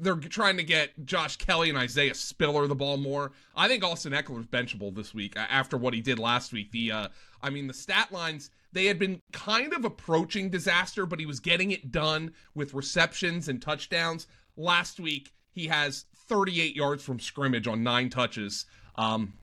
they're 0.00 0.16
trying 0.16 0.56
to 0.56 0.64
get 0.64 0.90
Josh 1.04 1.36
Kelley 1.36 1.68
and 1.68 1.78
Isaiah 1.78 2.14
Spiller 2.14 2.66
the 2.66 2.74
ball 2.74 2.96
more. 2.96 3.32
I 3.54 3.68
think 3.68 3.84
Austin 3.84 4.12
Ekeler's 4.12 4.46
benchable 4.46 4.94
this 4.94 5.14
week 5.14 5.34
after 5.36 5.76
what 5.76 5.94
he 5.94 6.00
did 6.00 6.18
last 6.18 6.52
week. 6.52 6.72
The 6.72 6.92
uh, 6.92 7.08
I 7.42 7.50
mean 7.50 7.66
the 7.66 7.74
stat 7.74 8.12
lines 8.12 8.50
they 8.74 8.86
had 8.86 8.98
been 8.98 9.22
kind 9.32 9.72
of 9.72 9.84
approaching 9.84 10.50
disaster, 10.50 11.06
but 11.06 11.20
he 11.20 11.26
was 11.26 11.38
getting 11.38 11.70
it 11.70 11.92
done 11.92 12.32
with 12.56 12.74
receptions 12.74 13.48
and 13.48 13.62
touchdowns. 13.62 14.26
Last 14.56 14.98
week, 14.98 15.32
he 15.52 15.68
has 15.68 16.06
38 16.28 16.74
yards 16.74 17.04
from 17.04 17.20
scrimmage 17.20 17.68
on 17.68 17.84
nine 17.84 18.10
touches. 18.10 18.66
Um, 18.96 19.34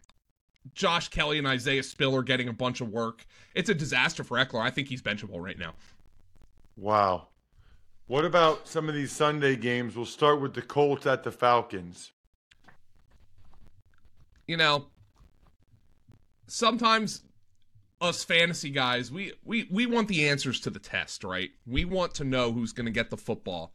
Josh 0.74 1.08
Kelley 1.08 1.38
and 1.38 1.48
Isaiah 1.48 1.82
Spiller 1.82 2.24
getting 2.24 2.50
a 2.50 2.54
bunch 2.54 2.82
of 2.82 2.90
work. 2.90 3.26
It's 3.56 3.70
a 3.70 3.74
disaster 3.74 4.24
for 4.24 4.38
Ekeler. 4.38 4.62
I 4.62 4.70
think 4.70 4.90
he's 4.90 5.02
benchable 5.02 5.42
right 5.42 5.58
now. 5.58 5.74
Wow. 6.76 7.30
What 8.12 8.26
about 8.26 8.68
some 8.68 8.90
of 8.90 8.94
these 8.94 9.10
Sunday 9.10 9.56
games? 9.56 9.96
We'll 9.96 10.06
start 10.06 10.42
with 10.42 10.54
the 10.54 10.62
Colts 10.62 11.06
at 11.06 11.24
the 11.24 11.32
Falcons. 11.32 12.12
You 14.46 14.58
know, 14.58 14.88
sometimes 16.46 17.22
us 18.02 18.26
fantasy 18.26 18.70
guys, 18.70 19.14
we 19.14 19.32
we 19.46 19.66
we 19.72 19.86
want 19.86 20.10
the 20.10 20.28
answers 20.28 20.60
to 20.60 20.70
the 20.70 20.78
test, 20.78 21.24
right? 21.24 21.52
We 21.66 21.86
want 21.86 22.14
to 22.16 22.26
know 22.26 22.52
who's 22.52 22.74
going 22.74 22.86
to 22.86 22.92
get 22.92 23.12
the 23.12 23.16
football. 23.16 23.72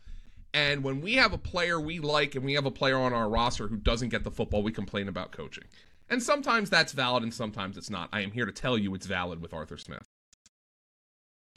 And 0.53 0.85
when 0.85 1.01
we 1.01 1.15
have 1.15 1.33
a 1.33 1.39
player 1.39 1.81
we 1.81 1.99
like 1.99 2.35
and 2.35 2.45
we 2.45 2.53
have 2.53 2.67
a 2.67 2.71
player 2.71 2.99
on 2.99 3.15
our 3.15 3.31
roster 3.31 3.69
who 3.69 3.79
doesn't 3.79 4.11
get 4.11 4.23
the 4.23 4.31
football, 4.31 4.63
we 4.63 4.71
complain 4.71 5.09
about 5.09 5.33
coaching. 5.33 5.65
And 6.11 6.23
sometimes 6.23 6.69
that's 6.69 6.93
valid 6.93 7.23
and 7.23 7.33
sometimes 7.33 7.79
it's 7.79 7.89
not. 7.89 8.11
I 8.13 8.21
am 8.21 8.33
here 8.33 8.45
to 8.45 8.53
tell 8.53 8.77
you 8.77 8.95
it's 8.95 9.07
valid 9.07 9.41
with 9.41 9.55
Arthur 9.55 9.79
Smith. 9.79 10.07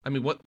I 0.06 0.10
mean, 0.10 0.24
what 0.24 0.40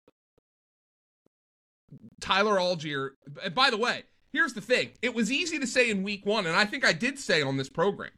Tyler 2.21 2.57
Allgeier. 2.57 3.11
and 3.45 3.55
by 3.55 3.71
the 3.71 3.77
way, 3.77 4.05
here's 4.33 4.55
the 4.55 4.61
thing. 4.61 4.93
It 5.03 5.15
was 5.15 5.31
easy 5.31 5.59
to 5.59 5.67
say 5.67 5.91
in 5.91 6.03
week 6.03 6.25
1 6.27 6.47
and 6.47 6.57
I 6.57 6.65
think 6.65 6.85
I 6.85 6.93
did 6.93 7.19
say 7.19 7.43
on 7.43 7.57
this 7.57 7.69
program 7.69 8.13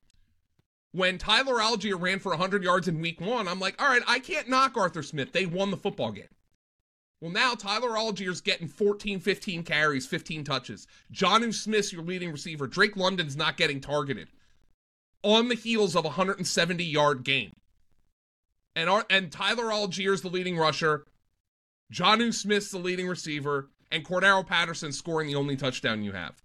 when 0.95 1.19
Tyler 1.19 1.55
Allgeier 1.55 2.01
ran 2.01 2.21
for 2.21 2.31
100 2.31 2.63
yards 2.63 2.87
in 2.87 3.01
week 3.01 3.21
one, 3.21 3.49
I'm 3.49 3.59
like, 3.59 3.83
all 3.83 3.89
right, 3.89 4.03
I 4.07 4.21
can't 4.21 4.49
knock 4.49 4.77
Arthur 4.77 5.03
Smith. 5.03 5.33
They 5.33 5.45
won 5.45 5.73
the 5.73 5.77
football 5.77 6.13
game. 6.13 6.29
Well, 7.21 7.33
now 7.33 7.55
Tyler 7.55 7.91
Allgeier's 7.91 8.41
getting 8.41 8.69
14, 8.69 9.19
15 9.19 9.65
carries, 9.65 10.07
15 10.07 10.45
touches. 10.45 10.87
Jonnu 11.13 11.53
Smith's 11.53 11.93
your 11.93 12.03
leading 12.05 12.31
receiver. 12.31 12.69
Drake 12.69 12.97
London's 12.97 13.37
not 13.37 13.57
getting 13.57 13.81
targeted 13.81 14.29
on 15.25 15.49
the 15.49 15.57
heels 15.57 15.97
of 15.97 16.05
a 16.05 16.09
170 16.09 16.85
yard 16.85 17.25
game. 17.25 17.51
And, 18.77 18.89
our, 18.89 19.05
and 19.11 19.33
Tyler 19.33 19.65
Allgeier's 19.65 20.23
the 20.23 20.29
leading 20.29 20.57
rusher. 20.57 21.07
Jonnu 21.95 22.35
Smith's 22.35 22.71
the 22.71 22.79
leading 22.79 23.07
receiver. 23.07 23.71
And 23.93 24.05
Cordarrelle 24.05 24.47
Patterson 24.47 24.91
scoring 24.91 25.29
the 25.29 25.37
only 25.37 25.57
touchdown 25.57 26.03
you 26.03 26.13
have. 26.13 26.43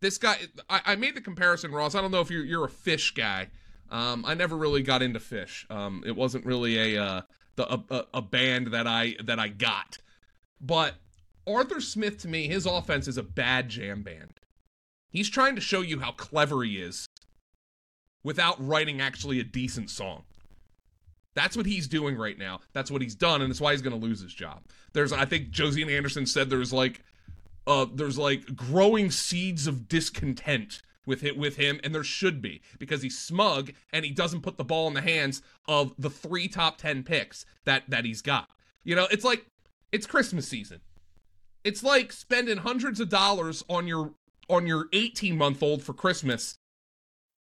This 0.00 0.18
guy 0.18 0.36
I, 0.68 0.80
I, 0.84 0.96
made 0.96 1.14
the 1.14 1.22
comparison 1.22 1.72
ross. 1.72 1.94
I 1.94 2.02
don't 2.02 2.10
know 2.10 2.20
if 2.20 2.30
you're, 2.30 2.44
you're 2.44 2.66
a 2.66 2.70
Phish 2.70 3.14
guy. 3.14 3.48
Um, 3.90 4.24
i 4.26 4.34
never 4.34 4.56
really 4.56 4.82
got 4.82 5.02
into 5.02 5.18
Phish. 5.18 5.70
um, 5.70 6.02
it 6.04 6.14
wasn't 6.14 6.44
really 6.44 6.96
a, 6.96 7.02
uh, 7.02 7.20
the, 7.56 7.72
a, 7.72 8.06
a 8.14 8.22
band 8.22 8.68
that 8.68 8.86
i 8.86 9.14
that 9.24 9.38
i 9.38 9.48
got. 9.48 9.98
But 10.60 10.96
arthur 11.46 11.80
smith 11.80 12.18
to 12.18 12.28
me 12.28 12.48
his 12.48 12.66
offense 12.66 13.08
is 13.08 13.16
a 13.16 13.22
bad 13.22 13.68
jam 13.68 14.02
band. 14.02 14.40
He's 15.08 15.30
trying 15.30 15.54
to 15.54 15.60
show 15.60 15.80
you 15.80 16.00
how 16.00 16.12
clever 16.12 16.64
he 16.64 16.76
is 16.76 17.06
without 18.22 18.56
writing 18.58 19.00
actually 19.00 19.38
a 19.40 19.44
decent 19.44 19.88
song 19.90 20.24
that's 21.34 21.56
what 21.56 21.66
he's 21.66 21.88
doing 21.88 22.16
right 22.16 22.38
now. 22.38 22.60
That's 22.72 22.90
what 22.90 23.02
he's 23.02 23.14
done, 23.14 23.42
and 23.42 23.50
that's 23.50 23.60
why 23.60 23.72
he's 23.72 23.82
going 23.82 23.98
to 23.98 24.06
lose 24.06 24.20
his 24.20 24.34
job. 24.34 24.62
There's, 24.92 25.12
I 25.12 25.24
think 25.24 25.50
Josina 25.50 25.92
Anderson 25.92 26.26
said 26.26 26.50
there's 26.50 26.72
like 26.72 27.02
uh, 27.66 27.86
there's 27.92 28.18
like 28.18 28.54
growing 28.54 29.10
seeds 29.10 29.66
of 29.66 29.88
discontent 29.88 30.82
with 31.06 31.24
it 31.24 31.36
with 31.36 31.56
him, 31.56 31.80
and 31.84 31.94
there 31.94 32.04
should 32.04 32.40
be 32.40 32.62
because 32.78 33.02
he's 33.02 33.18
smug 33.18 33.72
and 33.92 34.04
he 34.04 34.10
doesn't 34.10 34.42
put 34.42 34.56
the 34.56 34.64
ball 34.64 34.88
in 34.88 34.94
the 34.94 35.02
hands 35.02 35.42
of 35.68 35.92
the 35.98 36.10
three 36.10 36.48
top 36.48 36.78
ten 36.78 37.02
picks 37.02 37.44
that 37.64 37.84
that 37.88 38.04
he's 38.04 38.22
got. 38.22 38.48
You 38.84 38.94
know, 38.94 39.06
it's 39.10 39.24
like 39.24 39.46
it's 39.92 40.06
Christmas 40.06 40.46
season. 40.46 40.80
It's 41.62 41.82
like 41.82 42.12
spending 42.12 42.58
hundreds 42.58 43.00
of 43.00 43.08
dollars 43.08 43.64
on 43.68 43.86
your 43.86 44.12
on 44.48 44.66
your 44.66 44.88
18 44.92 45.36
month 45.38 45.62
old 45.62 45.82
for 45.82 45.94
Christmas, 45.94 46.58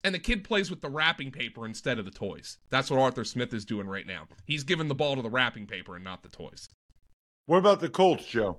and 0.05 0.15
the 0.15 0.19
kid 0.19 0.45
plays 0.45 0.71
with 0.71 0.81
the 0.81 0.89
wrapping 0.89 1.31
paper 1.31 1.67
instead 1.67 1.99
of 1.99 2.05
the 2.05 2.11
toys. 2.11 2.59
That's 2.71 2.91
what 2.91 3.01
Arthur 3.01 3.25
Smith 3.25 3.53
is 3.53 3.65
doing 3.65 3.87
right 3.87 4.07
now. 4.07 4.29
He's 4.45 4.65
giving 4.65 4.89
the 4.89 4.95
ball 4.95 5.17
to 5.17 5.23
the 5.23 5.31
wrapping 5.31 5.67
paper 5.67 5.97
and 5.97 6.05
not 6.05 6.23
the 6.23 6.29
toys. 6.29 6.69
What 7.47 7.59
about 7.59 7.81
the 7.81 7.89
Colts, 7.89 8.27
Joe? 8.27 8.59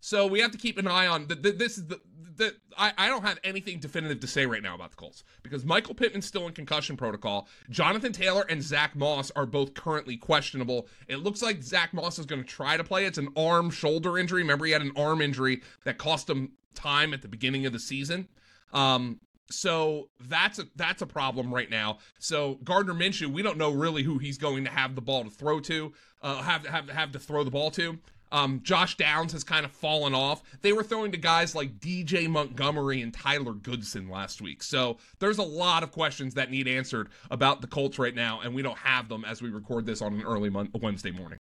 So 0.00 0.26
we 0.26 0.40
have 0.40 0.50
to 0.50 0.58
keep 0.58 0.76
an 0.76 0.86
eye 0.86 1.06
on 1.06 1.28
the, 1.28 1.34
the, 1.34 1.50
this 1.52 1.78
is 1.78 1.86
the, 1.86 1.98
the 2.36 2.54
I, 2.76 2.92
I 2.98 3.08
don't 3.08 3.24
have 3.24 3.38
anything 3.42 3.78
definitive 3.78 4.20
to 4.20 4.26
say 4.26 4.44
right 4.44 4.62
now 4.62 4.74
about 4.74 4.90
the 4.90 4.96
Colts 4.96 5.24
because 5.42 5.64
Michael 5.64 5.94
Pittman's 5.94 6.26
still 6.26 6.46
in 6.46 6.52
concussion 6.52 6.94
protocol. 6.94 7.48
Jonathan 7.70 8.12
Taylor 8.12 8.44
and 8.50 8.62
Zach 8.62 8.94
Moss 8.94 9.30
are 9.34 9.46
both 9.46 9.72
currently 9.72 10.18
questionable. 10.18 10.88
It 11.08 11.20
looks 11.20 11.40
like 11.40 11.62
Zach 11.62 11.94
Moss 11.94 12.18
is 12.18 12.26
going 12.26 12.42
to 12.42 12.46
try 12.46 12.76
to 12.76 12.84
play. 12.84 13.06
It's 13.06 13.16
an 13.16 13.30
arm 13.34 13.70
shoulder 13.70 14.18
injury. 14.18 14.42
Remember, 14.42 14.66
he 14.66 14.72
had 14.72 14.82
an 14.82 14.92
arm 14.94 15.22
injury 15.22 15.62
that 15.84 15.96
cost 15.96 16.28
him 16.28 16.52
time 16.74 17.14
at 17.14 17.22
the 17.22 17.28
beginning 17.28 17.64
of 17.64 17.72
the 17.72 17.78
season. 17.78 18.28
Um, 18.74 19.20
so 19.50 20.08
that's 20.28 20.58
a 20.58 20.66
that's 20.76 21.02
a 21.02 21.06
problem 21.06 21.52
right 21.52 21.70
now. 21.70 21.98
So 22.18 22.58
Gardner 22.64 22.94
Minshew, 22.94 23.26
we 23.28 23.42
don't 23.42 23.58
know 23.58 23.70
really 23.70 24.02
who 24.02 24.18
he's 24.18 24.38
going 24.38 24.64
to 24.64 24.70
have 24.70 24.94
the 24.94 25.02
ball 25.02 25.24
to 25.24 25.30
throw 25.30 25.60
to, 25.60 25.92
uh, 26.22 26.42
have 26.42 26.66
have 26.66 26.88
have 26.88 27.12
to 27.12 27.18
throw 27.18 27.44
the 27.44 27.50
ball 27.50 27.70
to. 27.72 27.98
Um, 28.32 28.60
Josh 28.64 28.96
Downs 28.96 29.32
has 29.32 29.44
kind 29.44 29.64
of 29.64 29.70
fallen 29.70 30.12
off. 30.12 30.42
They 30.60 30.72
were 30.72 30.82
throwing 30.82 31.12
to 31.12 31.18
guys 31.18 31.54
like 31.54 31.78
DJ 31.78 32.28
Montgomery 32.28 33.00
and 33.00 33.14
Tyler 33.14 33.52
Goodson 33.52 34.08
last 34.08 34.42
week. 34.42 34.62
So 34.64 34.96
there's 35.20 35.38
a 35.38 35.44
lot 35.44 35.84
of 35.84 35.92
questions 35.92 36.34
that 36.34 36.50
need 36.50 36.66
answered 36.66 37.10
about 37.30 37.60
the 37.60 37.68
Colts 37.68 37.96
right 37.96 38.14
now, 38.14 38.40
and 38.40 38.52
we 38.52 38.60
don't 38.60 38.78
have 38.78 39.08
them 39.08 39.24
as 39.24 39.40
we 39.40 39.50
record 39.50 39.86
this 39.86 40.02
on 40.02 40.14
an 40.14 40.22
early 40.22 40.50
mon- 40.50 40.70
Wednesday 40.80 41.12
morning. 41.12 41.38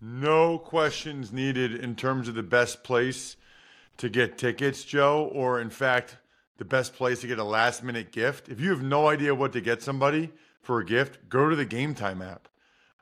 No 0.00 0.58
questions 0.58 1.32
needed 1.32 1.74
in 1.74 1.94
terms 1.94 2.26
of 2.26 2.34
the 2.34 2.42
best 2.42 2.82
place 2.82 3.36
to 3.98 4.08
get 4.08 4.38
tickets, 4.38 4.82
Joe, 4.84 5.30
or 5.32 5.60
in 5.60 5.70
fact, 5.70 6.16
the 6.58 6.64
best 6.64 6.94
place 6.94 7.20
to 7.22 7.26
get 7.26 7.38
a 7.38 7.44
last 7.44 7.82
minute 7.82 8.12
gift. 8.12 8.48
If 8.48 8.60
you 8.60 8.70
have 8.70 8.82
no 8.82 9.08
idea 9.08 9.34
what 9.34 9.52
to 9.54 9.60
get 9.60 9.82
somebody 9.82 10.30
for 10.60 10.80
a 10.80 10.84
gift, 10.84 11.28
go 11.28 11.48
to 11.48 11.56
the 11.56 11.64
Game 11.64 11.94
Time 11.94 12.20
app. 12.20 12.48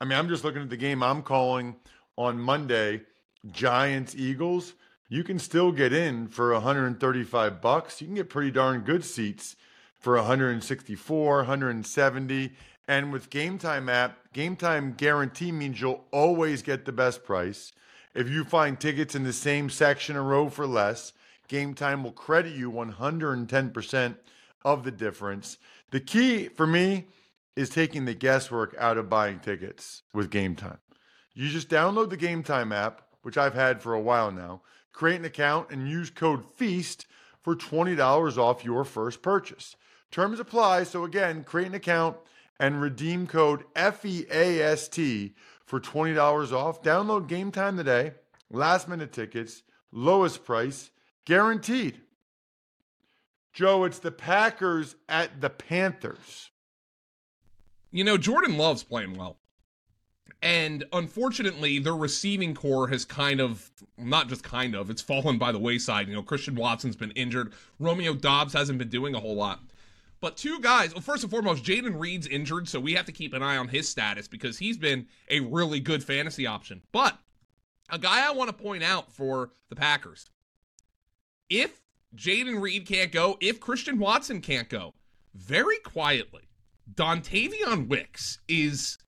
I 0.01 0.05
mean, 0.05 0.19
I'm 0.19 0.29
just 0.29 0.45
looking 0.45 0.63
at 0.63 0.71
the 0.71 0.77
game 0.77 1.03
I'm 1.03 1.23
calling 1.23 1.77
on 2.17 2.39
Monday, 2.39 3.03
Giants 3.51 4.15
Eagles, 4.15 4.75
you 5.09 5.23
can 5.23 5.39
still 5.39 5.71
get 5.71 5.93
in 5.93 6.27
for 6.27 6.53
135 6.53 7.61
bucks. 7.61 8.01
You 8.01 8.09
can 8.09 8.17
get 8.17 8.29
pretty 8.29 8.51
darn 8.51 8.81
good 8.81 9.05
seats 9.05 9.55
for 9.99 10.17
164, 10.17 11.37
170. 11.37 12.53
And 12.89 13.13
with 13.13 13.31
Game 13.31 13.59
Time 13.59 13.89
app, 13.89 14.33
Game 14.33 14.57
Time 14.57 14.95
guarantee 14.95 15.53
means 15.53 15.81
you'll 15.81 16.05
always 16.11 16.63
get 16.63 16.85
the 16.85 16.93
best 16.93 17.25
price. 17.25 17.73
If 18.15 18.29
you 18.29 18.45
find 18.45 18.81
tickets 18.81 19.15
in 19.15 19.23
the 19.23 19.33
same 19.33 19.71
section 19.71 20.17
or 20.17 20.25
row 20.25 20.49
for 20.49 20.67
less, 20.67 21.13
Game 21.49 21.75
Time 21.75 22.03
will 22.05 22.13
credit 22.13 22.55
you 22.55 22.71
110% 22.71 24.17
of 24.65 24.85
the 24.85 24.91
difference. 24.91 25.59
The 25.91 26.01
key 26.01 26.49
for 26.49 26.67
me 26.67 27.07
is 27.55 27.71
taking 27.71 28.05
the 28.05 28.15
guesswork 28.15 28.75
out 28.79 28.99
of 28.99 29.09
buying 29.09 29.39
tickets 29.39 30.03
with 30.13 30.31
Game 30.31 30.57
Time. 30.57 30.79
You 31.35 31.49
just 31.49 31.69
download 31.69 32.11
the 32.11 32.17
Game 32.17 32.43
Time 32.43 32.73
app, 32.73 33.03
which 33.23 33.39
I've 33.39 33.55
had 33.55 33.83
for 33.83 33.95
a 33.95 34.01
while 34.01 34.31
now, 34.31 34.63
create 34.93 35.21
an 35.21 35.25
account, 35.25 35.71
and 35.71 35.89
use 35.89 36.11
code 36.11 36.45
FEAST 36.45 37.07
for 37.43 37.55
$20 37.55 38.39
off 38.39 38.65
your 38.65 38.85
first 38.85 39.23
purchase. 39.23 39.77
Terms 40.11 40.41
apply. 40.41 40.85
So, 40.85 41.05
again, 41.05 41.45
create 41.45 41.69
an 41.69 41.75
account 41.75 42.17
and 42.59 42.81
redeem 42.81 43.27
code 43.27 43.65
FEAST 43.75 45.31
for 45.65 45.81
$20 45.81 46.53
off. 46.53 46.83
Download 46.83 47.29
Game 47.29 47.53
Time 47.53 47.77
today. 47.77 48.15
Last 48.51 48.89
minute 48.89 49.13
tickets, 49.13 49.63
lowest 49.93 50.45
price, 50.45 50.91
guaranteed. 51.27 52.01
Joe, 53.53 53.85
it's 53.85 53.99
the 53.99 54.11
Packers 54.11 54.97
at 55.09 55.41
the 55.41 55.51
Panthers. 55.51 56.51
You 57.91 58.05
know, 58.05 58.17
Jordan 58.17 58.57
Love's 58.57 58.83
playing 58.83 59.17
well. 59.17 59.39
And 60.43 60.85
unfortunately, 60.93 61.79
their 61.79 61.97
receiving 61.97 62.55
core 62.55 62.89
has 62.89 63.05
kind 63.05 63.41
of, 63.41 63.71
not 63.97 64.29
just 64.29 64.43
kind 64.43 64.75
of, 64.75 64.91
it's 64.91 65.01
fallen 65.01 65.39
by 65.39 65.51
the 65.53 65.59
wayside. 65.59 66.09
You 66.09 66.15
know, 66.15 66.23
Christian 66.23 66.55
Watson's 66.55 66.97
been 66.97 67.13
injured. 67.13 67.55
Romeo 67.79 68.15
Doubs 68.15 68.53
hasn't 68.53 68.79
been 68.79 68.91
doing 68.91 69.15
a 69.15 69.21
whole 69.21 69.35
lot. 69.35 69.61
But 70.21 70.37
two 70.37 70.61
guys, 70.61 70.93
well, 70.93 71.01
first 71.01 71.23
and 71.23 71.31
foremost, 71.31 71.65
Jayden 71.65 71.99
Reed's 71.99 72.27
injured, 72.27 72.69
so 72.69 72.81
we 72.81 72.95
have 72.95 73.07
to 73.07 73.13
keep 73.13 73.33
an 73.33 73.43
eye 73.43 73.57
on 73.57 73.69
his 73.69 73.89
status 73.89 74.29
because 74.29 74.59
he's 74.59 74.77
been 74.77 75.07
a 75.31 75.41
really 75.41 75.81
good 75.81 76.05
fantasy 76.05 76.47
option. 76.47 76.83
But 76.93 77.19
a 77.91 77.99
guy 77.99 78.27
I 78.27 78.33
want 78.33 78.49
to 78.49 78.63
point 78.63 78.83
out 78.83 79.11
for 79.13 79.51
the 79.69 79.77
Packers 79.77 80.31
if 81.49 81.81
Jayden 82.15 82.61
Reed 82.61 82.87
can't 82.87 83.13
go, 83.13 83.37
if 83.41 83.61
Christian 83.61 83.99
Watson 83.99 84.41
can't 84.41 84.69
go, 84.69 84.95
very 85.35 85.79
quietly, 85.79 86.49
Dontayvion 86.95 87.89
Wicks 87.89 88.39
is 88.49 88.99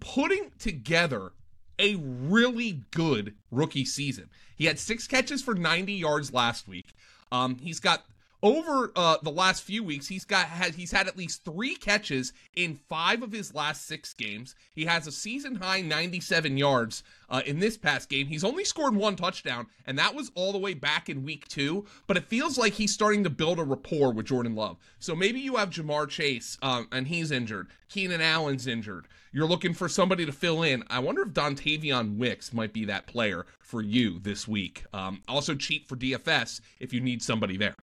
putting 0.00 0.50
together 0.58 1.32
a 1.78 1.96
really 1.96 2.82
good 2.92 3.34
rookie 3.50 3.84
season. 3.84 4.30
He 4.56 4.64
had 4.64 4.78
six 4.78 5.06
catches 5.06 5.42
for 5.42 5.54
90 5.54 5.92
yards 5.92 6.32
last 6.32 6.68
week. 6.68 6.86
Um, 7.32 7.58
he's 7.58 7.80
got 7.80 8.04
over 8.46 8.92
uh, 8.94 9.16
the 9.22 9.30
last 9.30 9.64
few 9.64 9.82
weeks, 9.82 10.06
he's 10.06 10.24
got 10.24 10.46
he's 10.74 10.92
had 10.92 11.08
at 11.08 11.16
least 11.16 11.44
three 11.44 11.74
catches 11.74 12.32
in 12.54 12.76
five 12.88 13.22
of 13.24 13.32
his 13.32 13.52
last 13.54 13.86
six 13.86 14.14
games. 14.14 14.54
He 14.72 14.84
has 14.84 15.08
a 15.08 15.12
season 15.12 15.56
high 15.56 15.80
97 15.80 16.56
yards 16.56 17.02
uh, 17.28 17.42
in 17.44 17.58
this 17.58 17.76
past 17.76 18.08
game. 18.08 18.28
He's 18.28 18.44
only 18.44 18.64
scored 18.64 18.94
one 18.94 19.16
touchdown, 19.16 19.66
and 19.84 19.98
that 19.98 20.14
was 20.14 20.30
all 20.36 20.52
the 20.52 20.58
way 20.58 20.74
back 20.74 21.08
in 21.08 21.24
week 21.24 21.48
two. 21.48 21.86
But 22.06 22.16
it 22.16 22.28
feels 22.28 22.56
like 22.56 22.74
he's 22.74 22.94
starting 22.94 23.24
to 23.24 23.30
build 23.30 23.58
a 23.58 23.64
rapport 23.64 24.12
with 24.12 24.26
Jordan 24.26 24.54
Love. 24.54 24.76
So 25.00 25.16
maybe 25.16 25.40
you 25.40 25.56
have 25.56 25.70
Ja'Marr 25.70 26.08
Chase, 26.08 26.56
um, 26.62 26.86
and 26.92 27.08
he's 27.08 27.32
injured. 27.32 27.66
Keenan 27.88 28.20
Allen's 28.20 28.68
injured. 28.68 29.08
You're 29.32 29.48
looking 29.48 29.74
for 29.74 29.88
somebody 29.88 30.24
to 30.24 30.32
fill 30.32 30.62
in. 30.62 30.84
I 30.88 31.00
wonder 31.00 31.22
if 31.22 31.30
Dontayvion 31.30 32.16
Wicks 32.16 32.52
might 32.52 32.72
be 32.72 32.84
that 32.84 33.06
player 33.06 33.44
for 33.58 33.82
you 33.82 34.20
this 34.20 34.46
week. 34.46 34.84
Um, 34.92 35.22
also, 35.26 35.56
cheap 35.56 35.88
for 35.88 35.96
DFS 35.96 36.60
if 36.78 36.92
you 36.92 37.00
need 37.00 37.22
somebody 37.22 37.56
there. 37.56 37.74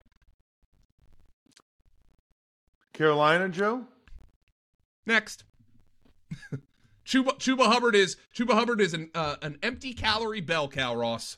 Carolina, 2.93 3.49
Joe. 3.49 3.85
Next. 5.05 5.43
Chuba, 7.05 7.37
Chuba 7.37 7.65
Hubbard 7.65 7.95
is 7.95 8.15
Chuba 8.35 8.53
Hubbard 8.53 8.79
is 8.79 8.93
an 8.93 9.09
uh, 9.13 9.35
an 9.41 9.57
empty 9.61 9.93
calorie 9.93 10.41
bell 10.41 10.67
cow, 10.67 10.95
Ross. 10.95 11.37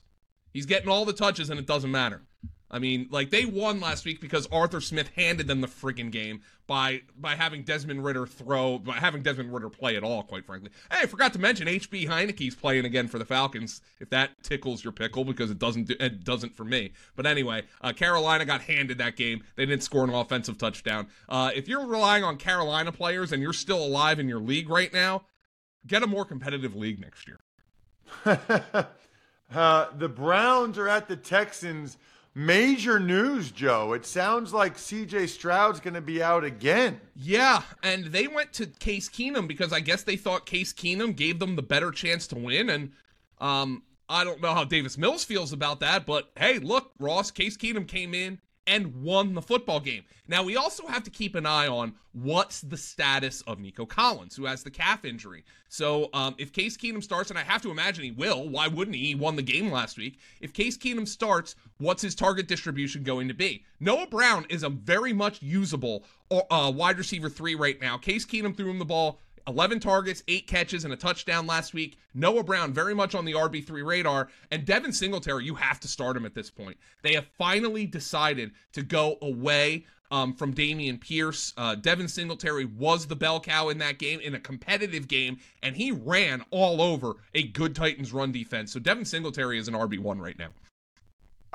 He's 0.53 0.65
getting 0.65 0.89
all 0.89 1.05
the 1.05 1.13
touches 1.13 1.49
and 1.49 1.59
it 1.59 1.65
doesn't 1.65 1.91
matter. 1.91 2.21
I 2.69 2.79
mean, 2.79 3.07
like 3.11 3.29
they 3.29 3.45
won 3.45 3.79
last 3.79 4.05
week 4.05 4.19
because 4.19 4.47
Arthur 4.47 4.81
Smith 4.81 5.09
handed 5.15 5.47
them 5.47 5.61
the 5.61 5.67
friggin' 5.67 6.11
game 6.11 6.41
by 6.67 7.01
by 7.15 7.35
having 7.35 7.63
Desmond 7.63 8.03
Ridder 8.03 8.25
throw, 8.25 8.79
by 8.79 8.93
having 8.93 9.21
Desmond 9.21 9.53
Ridder 9.53 9.69
play 9.69 9.95
at 9.95 10.03
all. 10.03 10.23
Quite 10.23 10.45
frankly, 10.45 10.71
hey, 10.91 10.99
I 11.03 11.05
forgot 11.05 11.33
to 11.33 11.39
mention 11.39 11.67
HB 11.67 12.07
Heinicke's 12.07 12.55
playing 12.55 12.85
again 12.85 13.07
for 13.07 13.19
the 13.19 13.25
Falcons. 13.25 13.81
If 13.99 14.09
that 14.09 14.31
tickles 14.41 14.83
your 14.83 14.93
pickle, 14.93 15.23
because 15.23 15.51
it 15.51 15.59
doesn't, 15.59 15.85
do, 15.87 15.95
it 15.99 16.23
doesn't 16.23 16.55
for 16.55 16.63
me. 16.63 16.93
But 17.15 17.27
anyway, 17.27 17.63
uh, 17.81 17.93
Carolina 17.93 18.45
got 18.45 18.61
handed 18.61 18.97
that 18.97 19.15
game. 19.15 19.43
They 19.55 19.65
didn't 19.65 19.83
score 19.83 20.03
an 20.03 20.09
offensive 20.09 20.57
touchdown. 20.57 21.07
Uh, 21.29 21.51
if 21.53 21.67
you're 21.67 21.85
relying 21.85 22.23
on 22.23 22.37
Carolina 22.37 22.91
players 22.91 23.31
and 23.31 23.43
you're 23.43 23.53
still 23.53 23.83
alive 23.83 24.19
in 24.19 24.27
your 24.27 24.39
league 24.39 24.69
right 24.69 24.91
now, 24.91 25.23
get 25.85 26.01
a 26.01 26.07
more 26.07 26.25
competitive 26.25 26.75
league 26.75 26.99
next 26.99 27.27
year. 27.27 27.39
uh, 29.53 29.85
the 29.97 30.09
Browns 30.09 30.77
are 30.77 30.89
at 30.89 31.07
the 31.07 31.15
Texans. 31.15 31.97
Major 32.37 32.99
news, 32.99 33.49
Joe. 33.49 33.93
It 33.93 34.05
sounds 34.05 34.53
like 34.53 34.75
CJ 34.75 35.29
Stroud's 35.29 35.79
going 35.79 35.93
to 35.93 36.01
be 36.01 36.21
out 36.21 36.43
again. 36.43 36.99
Yeah, 37.15 37.61
and 37.81 38.05
they 38.07 38.27
went 38.27 38.51
to 38.53 38.65
Case 38.65 39.07
Keenum 39.07 39.47
because 39.47 39.71
I 39.71 39.79
guess 39.79 40.03
they 40.03 40.17
thought 40.17 40.45
Case 40.45 40.73
Keenum 40.73 41.15
gave 41.15 41.39
them 41.39 41.55
the 41.55 41.63
better 41.63 41.91
chance 41.91 42.27
to 42.27 42.35
win. 42.35 42.69
And 42.69 42.91
um, 43.39 43.83
I 44.09 44.25
don't 44.25 44.41
know 44.41 44.53
how 44.53 44.65
Davis 44.65 44.97
Mills 44.97 45.23
feels 45.23 45.53
about 45.53 45.79
that, 45.79 46.05
but 46.05 46.29
hey, 46.37 46.59
look, 46.59 46.91
Ross, 46.99 47.31
Case 47.31 47.55
Keenum 47.55 47.87
came 47.87 48.13
in 48.13 48.41
and 48.67 49.03
won 49.03 49.33
the 49.33 49.41
football 49.41 49.79
game. 49.79 50.03
Now, 50.27 50.43
we 50.43 50.55
also 50.55 50.87
have 50.87 51.03
to 51.03 51.09
keep 51.09 51.35
an 51.35 51.45
eye 51.45 51.67
on 51.67 51.93
what's 52.13 52.61
the 52.61 52.77
status 52.77 53.41
of 53.41 53.59
Nico 53.59 53.85
Collins, 53.85 54.35
who 54.35 54.45
has 54.45 54.63
the 54.63 54.71
calf 54.71 55.05
injury. 55.05 55.43
So, 55.69 56.09
um, 56.13 56.35
if 56.37 56.51
Case 56.51 56.77
Keenum 56.77 57.03
starts, 57.03 57.29
and 57.29 57.37
I 57.37 57.43
have 57.43 57.61
to 57.61 57.71
imagine 57.71 58.03
he 58.03 58.11
will, 58.11 58.47
why 58.49 58.67
wouldn't 58.67 58.95
he? 58.95 59.07
He 59.07 59.15
won 59.15 59.35
the 59.35 59.41
game 59.41 59.71
last 59.71 59.97
week. 59.97 60.19
If 60.41 60.53
Case 60.53 60.77
Keenum 60.77 61.07
starts, 61.07 61.55
what's 61.77 62.01
his 62.01 62.15
target 62.15 62.47
distribution 62.47 63.03
going 63.03 63.27
to 63.27 63.33
be? 63.33 63.63
Noah 63.79 64.07
Brown 64.07 64.45
is 64.49 64.63
a 64.63 64.69
very 64.69 65.13
much 65.13 65.41
usable 65.41 66.03
uh, 66.31 66.71
wide 66.73 66.97
receiver 66.97 67.29
three 67.29 67.55
right 67.55 67.79
now. 67.79 67.97
Case 67.97 68.25
Keenum 68.25 68.55
threw 68.55 68.71
him 68.71 68.79
the 68.79 68.85
ball 68.85 69.19
11 69.47 69.79
targets, 69.79 70.23
8 70.27 70.47
catches, 70.47 70.83
and 70.83 70.93
a 70.93 70.97
touchdown 70.97 71.45
last 71.47 71.73
week. 71.73 71.97
Noah 72.13 72.43
Brown 72.43 72.73
very 72.73 72.95
much 72.95 73.15
on 73.15 73.25
the 73.25 73.33
RB3 73.33 73.85
radar. 73.85 74.29
And 74.51 74.65
Devin 74.65 74.93
Singletary, 74.93 75.45
you 75.45 75.55
have 75.55 75.79
to 75.81 75.87
start 75.87 76.17
him 76.17 76.25
at 76.25 76.33
this 76.33 76.49
point. 76.49 76.77
They 77.01 77.13
have 77.13 77.27
finally 77.37 77.85
decided 77.85 78.51
to 78.73 78.83
go 78.83 79.17
away 79.21 79.85
um, 80.11 80.33
from 80.33 80.53
Dameon 80.53 80.99
Pierce. 80.99 81.53
Uh, 81.57 81.75
Devin 81.75 82.07
Singletary 82.07 82.65
was 82.65 83.07
the 83.07 83.15
bell 83.15 83.39
cow 83.39 83.69
in 83.69 83.77
that 83.79 83.99
game, 83.99 84.19
in 84.19 84.35
a 84.35 84.39
competitive 84.39 85.07
game, 85.07 85.37
and 85.63 85.75
he 85.75 85.91
ran 85.91 86.43
all 86.51 86.81
over 86.81 87.15
a 87.33 87.43
good 87.43 87.75
Titans 87.75 88.13
run 88.13 88.31
defense. 88.31 88.71
So 88.71 88.79
Devin 88.79 89.05
Singletary 89.05 89.57
is 89.57 89.67
an 89.67 89.73
RB1 89.73 90.19
right 90.19 90.37
now. 90.37 90.49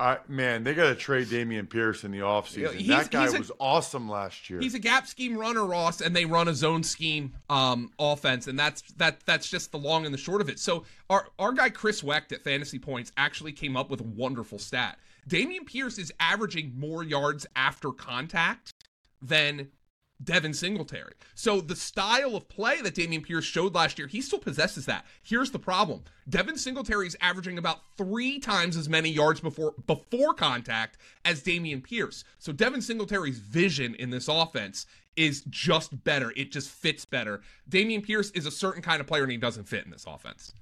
I, 0.01 0.17
man, 0.29 0.65
they 0.65 0.73
got 0.73 0.89
to 0.89 0.95
trade 0.95 1.27
Dameon 1.27 1.69
Pierce 1.69 2.05
in 2.05 2.11
the 2.11 2.21
offseason. 2.21 2.87
That 2.87 3.11
guy 3.11 3.27
a, 3.27 3.39
was 3.39 3.53
awesome 3.61 4.09
last 4.09 4.49
year. 4.49 4.59
He's 4.59 4.75
a 4.75 4.79
gap 4.79 5.07
scheme 5.07 5.37
runner, 5.37 5.67
Ross, 5.67 6.01
and 6.01 6.17
they 6.17 6.25
run 6.25 6.49
a 6.49 6.55
zone 6.55 6.83
scheme 6.83 7.35
um, 7.51 7.91
offense, 7.99 8.47
and 8.47 8.59
that's 8.59 8.81
that. 8.93 9.21
That's 9.27 9.47
just 9.47 9.73
the 9.73 9.79
long 9.79 10.07
and 10.07 10.15
the 10.15 10.19
short 10.19 10.41
of 10.41 10.49
it. 10.49 10.59
So 10.59 10.85
our 11.11 11.27
our 11.39 11.53
guy 11.53 11.69
Chris 11.69 12.03
Wecht 12.03 12.33
at 12.33 12.43
Fantasy 12.43 12.79
Points 12.79 13.13
actually 13.19 13.53
came 13.53 13.77
up 13.77 13.91
with 13.91 14.01
a 14.01 14.05
wonderful 14.05 14.59
stat. 14.59 14.99
Dameon 15.29 15.67
Pierce 15.67 15.99
is 15.99 16.11
averaging 16.19 16.73
more 16.79 17.05
yards 17.05 17.47
after 17.55 17.93
contact 17.93 18.73
than 19.21 19.69
Devin 20.23 20.53
Singletary. 20.53 21.15
So 21.35 21.61
the 21.61 21.77
style 21.77 22.37
of 22.37 22.49
play 22.49 22.81
that 22.83 22.95
Dameon 22.95 23.23
Pierce 23.23 23.45
showed 23.45 23.75
last 23.75 23.99
year, 23.99 24.07
he 24.07 24.21
still 24.21 24.39
possesses 24.39 24.87
that. 24.87 25.07
Here's 25.23 25.51
the 25.51 25.59
problem. 25.59 26.03
Devin 26.29 26.59
Singletary 26.59 27.07
is 27.07 27.17
averaging 27.21 27.59
about 27.59 27.81
three 27.97 28.39
times 28.39 28.77
as 28.77 28.89
many 28.89 29.09
yards 29.09 29.41
before 29.41 29.75
before 29.87 30.35
contact 30.35 30.99
as 31.25 31.43
Dameon 31.43 31.83
Pierce. 31.83 32.25
So 32.39 32.53
Devin 32.53 32.83
Singletary's 32.83 33.39
vision 33.39 33.95
in 33.95 34.11
this 34.11 34.29
offense 34.29 34.87
is 35.17 35.43
just 35.49 36.05
better. 36.05 36.33
It 36.37 36.53
just 36.53 36.69
fits 36.71 37.05
better. 37.05 37.41
Dameon 37.69 38.03
Pierce 38.03 38.31
is 38.33 38.47
a 38.47 38.51
certain 38.51 38.83
kind 38.83 39.01
of 39.01 39.07
player 39.07 39.23
and 39.23 39.33
he 39.33 39.39
doesn't 39.39 39.69
fit 39.69 39.85
in 39.85 39.91
this 39.91 40.05
offense. 40.07 40.53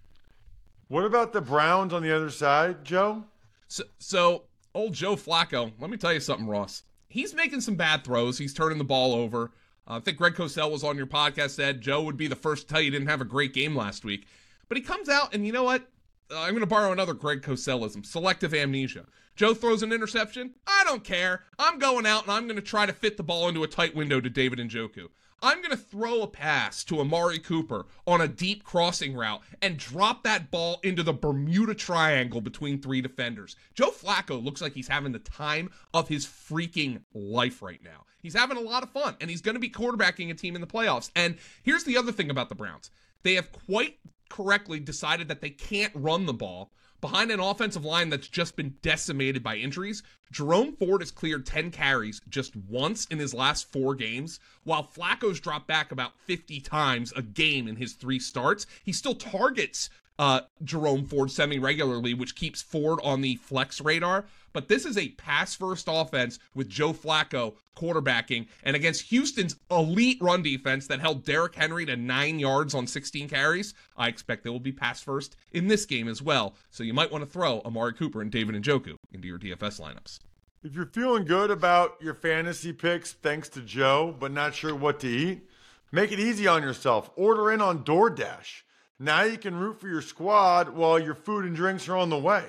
What 0.89 1.05
about 1.05 1.33
the 1.33 1.41
Browns 1.41 1.93
on 1.93 2.03
the 2.03 2.15
other 2.15 2.31
side, 2.31 2.85
Joe? 2.85 3.25
So, 3.67 3.85
so 3.99 4.45
old 4.75 4.95
Joe 4.95 5.17
Flacco, 5.17 5.73
let 5.79 5.91
me 5.91 5.99
tell 5.99 6.13
you 6.13 6.21
something, 6.21 6.47
Ross 6.47 6.85
he's 7.09 7.35
making 7.35 7.61
some 7.61 7.75
bad 7.75 8.05
throws. 8.05 8.39
He's 8.39 8.55
turning 8.55 8.79
the 8.79 8.85
ball 8.85 9.13
over. 9.15 9.51
Uh, 9.87 9.97
I 9.97 10.01
think 10.01 10.19
Greg 10.19 10.35
Cosell 10.35 10.71
was 10.71 10.85
on 10.85 10.97
your 10.97 11.07
podcast, 11.07 11.51
said 11.51 11.81
Joe 11.81 12.03
would 12.03 12.17
be 12.17 12.29
the 12.29 12.37
first 12.37 12.69
to 12.69 12.75
tell 12.75 12.83
you 12.83 12.91
didn't 12.91 13.09
have 13.09 13.21
a 13.21 13.27
great 13.27 13.55
game 13.55 13.75
last 13.75 14.05
week. 14.05 14.27
But 14.69 14.77
he 14.77 14.83
comes 14.83 15.09
out, 15.09 15.35
and 15.35 15.47
you 15.47 15.53
know 15.53 15.65
what? 15.65 15.89
Uh, 16.31 16.41
I'm 16.41 16.51
going 16.51 16.61
to 16.61 16.67
borrow 16.67 16.93
another 16.93 17.15
Greg 17.15 17.43
Cosellism 17.43 18.05
selective 18.05 18.53
amnesia. 18.53 19.07
Joe 19.35 19.55
throws 19.55 19.83
an 19.83 19.93
interception. 19.93 20.55
I 20.67 20.83
don't 20.85 21.05
care. 21.05 21.45
I'm 21.59 21.79
going 21.79 22.07
out 22.07 22.25
and 22.25 22.33
I'm 22.33 22.47
going 22.47 22.57
to 22.57 22.63
try 22.63 22.87
to 22.87 22.93
fit 22.93 23.17
the 23.17 23.23
ball 23.23 23.49
into 23.49 23.63
a 23.63 23.69
tight 23.69 23.95
window 23.95 24.21
to 24.21 24.29
David 24.29 24.59
Njoku. 24.59 25.09
I'm 25.43 25.59
going 25.59 25.71
to 25.71 25.77
throw 25.77 26.23
a 26.23 26.27
pass 26.27 26.83
to 26.85 27.01
Amari 27.01 27.39
Cooper 27.39 27.87
on 28.07 28.21
a 28.21 28.29
deep 28.29 28.65
crossing 28.65 29.15
route 29.15 29.41
and 29.63 29.77
drop 29.77 30.25
that 30.25 30.51
ball 30.51 30.81
into 30.83 31.03
the 31.03 31.13
Bermuda 31.13 31.75
Triangle 31.75 32.41
between 32.41 32.81
three 32.81 33.01
defenders. 33.01 33.55
Joe 33.75 33.91
Flacco 33.91 34.43
looks 34.43 34.61
like 34.61 34.73
he's 34.73 34.89
having 34.89 35.13
the 35.13 35.21
time 35.21 35.71
of 35.95 36.09
his 36.09 36.27
freaking 36.27 37.03
life 37.15 37.63
right 37.63 37.83
now. 37.85 38.05
He's 38.21 38.35
having 38.35 38.57
a 38.57 38.61
lot 38.61 38.83
of 38.83 38.91
fun, 38.91 39.17
and 39.21 39.31
he's 39.31 39.41
going 39.41 39.55
to 39.55 39.61
be 39.61 39.71
quarterbacking 39.71 40.31
a 40.31 40.35
team 40.35 40.57
in 40.57 40.61
the 40.61 40.67
playoffs. 40.67 41.11
And 41.15 41.37
here's 41.63 41.85
the 41.85 41.97
other 41.97 42.13
thing 42.13 42.31
about 42.31 42.49
the 42.49 42.55
Browns 42.55 42.91
they 43.23 43.35
have 43.35 43.53
quite 43.53 43.99
correctly 44.29 44.81
decided 44.81 45.29
that 45.29 45.41
they 45.41 45.51
can't 45.51 45.93
run 45.95 46.27
the 46.27 46.33
ball 46.33 46.71
behind 47.01 47.31
an 47.31 47.41
offensive 47.41 47.85
line 47.85 48.09
that's 48.09 48.29
just 48.29 48.57
been 48.57 48.75
decimated 48.83 49.43
by 49.43 49.57
injuries. 49.57 50.03
Jerome 50.33 50.75
Ford 50.77 51.01
has 51.01 51.11
cleared 51.11 51.47
10 51.47 51.71
carries 51.71 52.21
just 52.29 52.57
once 52.57 53.07
in 53.07 53.19
his 53.19 53.33
last 53.35 53.71
four 53.71 53.95
games, 53.95 54.41
while 54.65 54.83
Flacco's 54.83 55.41
dropped 55.41 55.69
back 55.69 55.93
about 55.93 56.19
50 56.21 56.61
times 56.61 57.13
a 57.15 57.23
game 57.23 57.69
in 57.69 57.77
his 57.77 57.93
three 57.93 58.19
starts. 58.19 58.67
He 58.83 58.93
still 58.93 59.15
targets 59.15 59.91
uh, 60.19 60.41
Jerome 60.65 61.05
Ford 61.05 61.31
semi 61.31 61.59
regularly, 61.59 62.15
which 62.15 62.35
keeps 62.35 62.61
Ford 62.61 62.99
on 63.05 63.21
the 63.21 63.37
flex 63.37 63.81
radar. 63.81 64.27
But 64.53 64.69
this 64.69 64.85
is 64.85 64.97
a 64.97 65.11
pass 65.11 65.55
first 65.55 65.87
offense 65.91 66.39
with 66.55 66.69
Joe 66.69 66.93
Flacco 66.93 67.55
quarterbacking 67.77 68.49
and 68.65 68.75
against 68.75 69.03
Houston's 69.03 69.57
elite 69.71 70.19
run 70.21 70.43
defense 70.43 70.87
that 70.89 71.01
held 71.01 71.25
Derrick 71.25 71.55
Henry 71.55 71.87
to 71.87 71.97
nine 71.97 72.39
yards 72.39 72.75
on 72.75 72.87
16 72.87 73.29
carries. 73.29 73.75
I 73.97 74.09
expect 74.09 74.45
they 74.45 74.51
will 74.51 74.61
be 74.61 74.73
pass 74.73 75.01
first 75.01 75.37
in 75.53 75.69
this 75.69 75.87
game 75.87 76.09
as 76.09 76.23
well. 76.23 76.55
So 76.71 76.83
you 76.83 76.95
might 76.95 77.13
want 77.13 77.25
to 77.25 77.31
throw 77.31 77.61
Amari 77.65 77.95
Cooper 77.95 78.21
and 78.21 78.31
David 78.31 78.61
Njoku 78.63 78.97
into 79.13 79.29
your 79.29 79.39
DFS 79.39 79.81
lineups. 79.81 80.21
If 80.65 80.75
you're 80.75 80.87
feeling 80.87 81.25
good 81.25 81.53
about 81.53 81.97
your 82.01 82.15
fantasy 82.15 82.73
picks, 82.73 83.13
thanks 83.13 83.49
to 83.51 83.61
Joe, 83.61 84.15
but 84.19 84.33
not 84.33 84.55
sure 84.55 84.75
what 84.75 84.99
to 85.01 85.09
eat, 85.09 85.49
make 85.93 86.11
it 86.11 86.19
easy 86.19 86.49
on 86.49 86.63
yourself. 86.63 87.11
Order 87.15 87.53
in 87.53 87.61
on 87.61 87.85
DoorDash. 87.85 88.63
Now 88.99 89.23
you 89.23 89.39
can 89.39 89.55
root 89.55 89.81
for 89.81 89.87
your 89.87 90.03
squad 90.03 90.71
while 90.71 90.99
your 90.99 91.15
food 91.15 91.45
and 91.45 91.55
drinks 91.55 91.89
are 91.89 91.97
on 91.97 92.11
the 92.11 92.19
way. 92.19 92.45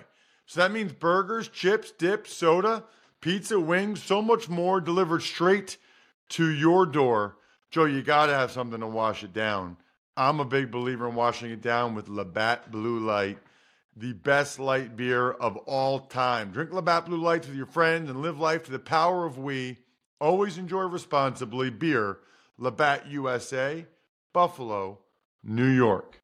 So 0.49 0.61
that 0.61 0.71
means 0.71 0.91
burgers, 0.93 1.47
chips, 1.47 1.91
dips, 1.91 2.33
soda, 2.33 2.83
pizza, 3.21 3.59
wings, 3.59 4.01
so 4.01 4.19
much 4.19 4.49
more 4.49 4.81
delivered 4.81 5.21
straight 5.21 5.77
to 6.29 6.49
your 6.49 6.87
door. 6.87 7.37
Joe, 7.69 7.85
you 7.85 8.01
got 8.01 8.25
to 8.25 8.33
have 8.33 8.49
something 8.49 8.79
to 8.79 8.87
wash 8.87 9.23
it 9.23 9.31
down. 9.31 9.77
I'm 10.17 10.39
a 10.39 10.45
big 10.45 10.71
believer 10.71 11.07
in 11.07 11.13
washing 11.13 11.51
it 11.51 11.61
down 11.61 11.93
with 11.93 12.09
Labatt 12.09 12.71
Blue 12.71 12.97
Light, 12.97 13.37
the 13.95 14.13
best 14.13 14.57
light 14.57 14.97
beer 14.97 15.29
of 15.29 15.55
all 15.55 15.99
time. 15.99 16.49
Drink 16.49 16.73
Labatt 16.73 17.05
Blue 17.05 17.21
Lights 17.21 17.45
with 17.45 17.55
your 17.55 17.67
friends 17.67 18.09
and 18.09 18.23
live 18.23 18.39
life 18.39 18.63
to 18.63 18.71
the 18.71 18.79
power 18.79 19.27
of 19.27 19.37
we. 19.37 19.77
Always 20.19 20.57
enjoy 20.57 20.81
responsibly. 20.81 21.69
Beer, 21.69 22.17
Labatt 22.57 23.05
USA, 23.05 23.85
Buffalo, 24.33 24.97
New 25.43 25.69
York. 25.69 26.23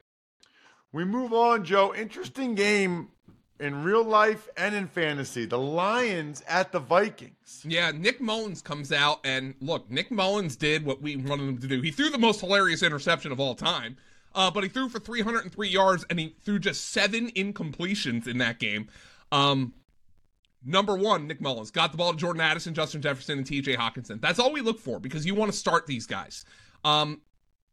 We 0.92 1.04
move 1.04 1.32
on, 1.32 1.62
Joe. 1.62 1.94
Interesting 1.94 2.56
game 2.56 3.10
in 3.60 3.82
real 3.82 4.04
life 4.04 4.48
and 4.56 4.74
in 4.74 4.86
fantasy. 4.88 5.46
The 5.46 5.58
Lions 5.58 6.42
at 6.48 6.72
the 6.72 6.78
Vikings. 6.78 7.64
Yeah, 7.66 7.90
Nick 7.90 8.20
Mullens 8.20 8.62
comes 8.62 8.92
out 8.92 9.20
and 9.24 9.54
look, 9.60 9.90
Nick 9.90 10.10
Mullens 10.10 10.56
did 10.56 10.84
what 10.84 11.00
we 11.02 11.16
wanted 11.16 11.48
him 11.48 11.58
to 11.58 11.66
do. 11.66 11.80
He 11.80 11.90
threw 11.90 12.10
the 12.10 12.18
most 12.18 12.40
hilarious 12.40 12.82
interception 12.82 13.32
of 13.32 13.40
all 13.40 13.54
time. 13.54 13.96
Uh, 14.36 14.50
but 14.50 14.62
he 14.62 14.68
threw 14.68 14.90
for 14.90 15.00
303 15.00 15.66
yards 15.66 16.04
and 16.10 16.20
he 16.20 16.36
threw 16.44 16.58
just 16.58 16.90
seven 16.90 17.30
incompletions 17.30 18.28
in 18.28 18.36
that 18.36 18.58
game. 18.58 18.86
Um, 19.32 19.72
number 20.62 20.94
one, 20.94 21.26
Nick 21.26 21.40
Mullens 21.40 21.70
got 21.70 21.90
the 21.90 21.96
ball 21.96 22.12
to 22.12 22.18
Jordan 22.18 22.42
Addison, 22.42 22.74
Justin 22.74 23.00
Jefferson, 23.00 23.38
and 23.38 23.46
TJ 23.46 23.76
Hockenson. 23.76 24.20
That's 24.20 24.38
all 24.38 24.52
we 24.52 24.60
look 24.60 24.78
for 24.78 25.00
because 25.00 25.24
you 25.24 25.34
want 25.34 25.50
to 25.50 25.56
start 25.56 25.86
these 25.86 26.06
guys. 26.06 26.44
Um, 26.84 27.22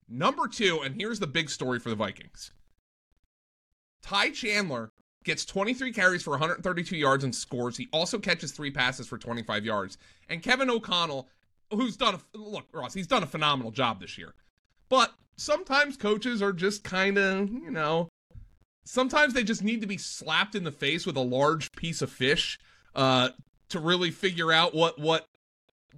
number 0.08 0.48
two, 0.48 0.80
and 0.80 0.96
here's 0.96 1.20
the 1.20 1.28
big 1.28 1.50
story 1.50 1.80
for 1.80 1.90
the 1.90 1.98
Vikings 1.98 2.52
Ty 4.02 4.30
Chandler 4.30 4.93
gets 5.24 5.46
23 5.46 5.92
carries 5.92 6.24
for 6.24 6.32
132 6.32 6.96
yards 6.96 7.24
and 7.24 7.34
scores. 7.34 7.78
He 7.78 7.88
also 7.92 8.20
catches 8.20 8.52
three 8.52 8.72
passes 8.72 9.08
for 9.08 9.18
25 9.18 9.66
yards. 9.66 9.98
And 10.30 10.42
Kevin 10.42 10.70
O'Connell, 10.70 11.28
who's 11.72 11.98
done 11.98 12.16
a 12.16 12.38
look, 12.38 12.66
Ross, 12.74 12.94
he's 12.94 13.08
done 13.08 13.24
a 13.24 13.28
phenomenal 13.28 13.72
job 13.72 14.00
this 14.00 14.18
year. 14.18 14.34
But 14.90 15.14
sometimes 15.38 15.98
coaches 15.98 16.42
are 16.42 16.54
just 16.54 16.84
kind 16.84 17.18
of, 17.18 17.50
you 17.50 17.72
know, 17.72 18.10
sometimes 18.86 19.34
they 19.34 19.44
just 19.44 19.64
need 19.64 19.82
to 19.82 19.88
be 19.88 19.98
slapped 19.98 20.56
in 20.56 20.64
the 20.64 20.72
face 20.72 21.06
with 21.06 21.18
a 21.18 21.22
large 21.22 21.72
piece 21.72 22.02
of 22.02 22.12
fish 22.12 22.60
uh, 22.96 23.30
to 23.70 23.80
really 23.80 24.12
figure 24.12 24.52
out 24.52 24.76
what 24.76 25.00
what 25.00 25.28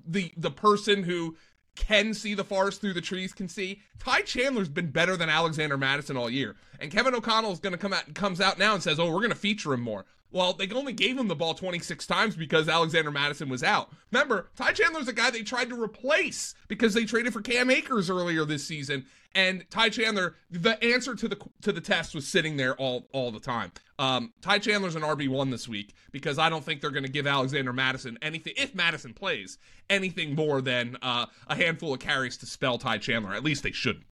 the 0.08 0.32
the 0.38 0.52
person 0.52 1.04
who 1.04 1.36
can 1.76 2.14
see 2.14 2.34
the 2.34 2.44
forest 2.44 2.80
through 2.80 2.94
the 2.94 3.02
trees 3.02 3.34
can 3.34 3.50
see. 3.50 3.82
Ty 4.00 4.22
Chandler's 4.22 4.70
been 4.70 4.92
better 4.92 5.18
than 5.18 5.30
Alexander 5.30 5.78
Mattison 5.78 6.16
all 6.16 6.30
year, 6.30 6.56
and 6.80 6.92
Kevin 6.92 7.16
O'Connell 7.16 7.52
is 7.52 7.60
going 7.60 7.74
to 7.74 7.80
come 7.80 7.94
out 7.94 8.06
and 8.08 8.16
comes 8.16 8.42
out 8.42 8.60
now 8.60 8.74
and 8.74 8.84
says, 8.84 9.00
"Oh, 9.00 9.08
we're 9.08 9.20
going 9.20 9.30
to 9.30 9.36
feature 9.36 9.74
him 9.74 9.82
more." 9.82 10.06
Well, 10.36 10.52
they 10.52 10.70
only 10.72 10.92
gave 10.92 11.18
him 11.18 11.30
the 11.30 11.36
ball 11.36 11.54
26 11.54 12.06
times 12.08 12.36
because 12.36 12.68
Alexander 12.68 13.10
Mattison 13.10 13.48
was 13.48 13.64
out. 13.64 13.90
Remember, 14.12 14.50
Ty 14.58 14.74
Chandler's 14.74 15.08
a 15.08 15.14
guy 15.14 15.30
they 15.30 15.44
tried 15.44 15.70
to 15.70 15.82
replace 15.82 16.56
because 16.68 16.94
they 16.94 17.06
traded 17.06 17.32
for 17.32 17.40
Cam 17.40 17.70
Akers 17.70 18.10
earlier 18.10 18.44
this 18.44 18.68
season, 18.68 19.06
and 19.34 19.64
Ty 19.70 19.90
Chandler, 19.90 20.36
the 20.50 20.84
answer 20.84 21.16
to 21.16 21.28
the 21.28 21.38
to 21.62 21.72
the 21.72 21.80
test 21.80 22.14
was 22.14 22.28
sitting 22.28 22.58
there 22.58 22.76
all 22.76 23.08
all 23.14 23.32
the 23.32 23.40
time. 23.40 23.72
Um, 23.98 24.34
Ty 24.42 24.60
Chandler's 24.60 24.96
an 24.96 25.04
RB 25.04 25.30
one 25.30 25.52
this 25.52 25.70
week 25.70 25.94
because 26.12 26.38
I 26.38 26.50
don't 26.50 26.66
think 26.66 26.82
they're 26.82 26.92
going 26.92 27.06
to 27.06 27.12
give 27.12 27.28
Alexander 27.28 27.72
Mattison 27.72 28.18
anything 28.22 28.54
if 28.58 28.76
Mattison 28.76 29.14
plays 29.14 29.58
anything 29.90 30.36
more 30.36 30.60
than 30.60 30.98
uh, 31.02 31.28
a 31.48 31.56
handful 31.56 31.94
of 31.94 32.00
carries 32.00 32.36
to 32.38 32.46
spell 32.46 32.78
Ty 32.78 32.98
Chandler. 32.98 33.34
At 33.34 33.44
least 33.44 33.64
they 33.64 33.72
shouldn't. 33.72 34.06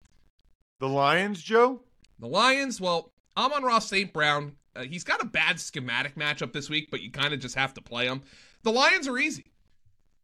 The 0.78 0.88
Lions, 0.88 1.42
Joe. 1.42 1.80
The 2.22 2.28
Lions. 2.28 2.80
Well, 2.80 3.12
Amon-Ra 3.36 3.80
St. 3.80 4.10
Brown. 4.10 4.56
Uh, 4.74 4.84
he's 4.84 5.04
got 5.04 5.20
a 5.20 5.26
bad 5.26 5.60
schematic 5.60 6.14
matchup 6.14 6.54
this 6.54 6.70
week, 6.70 6.88
but 6.90 7.02
you 7.02 7.10
kind 7.10 7.34
of 7.34 7.40
just 7.40 7.56
have 7.56 7.74
to 7.74 7.82
play 7.82 8.06
him. 8.06 8.22
The 8.62 8.72
Lions 8.72 9.06
are 9.06 9.18
easy. 9.18 9.52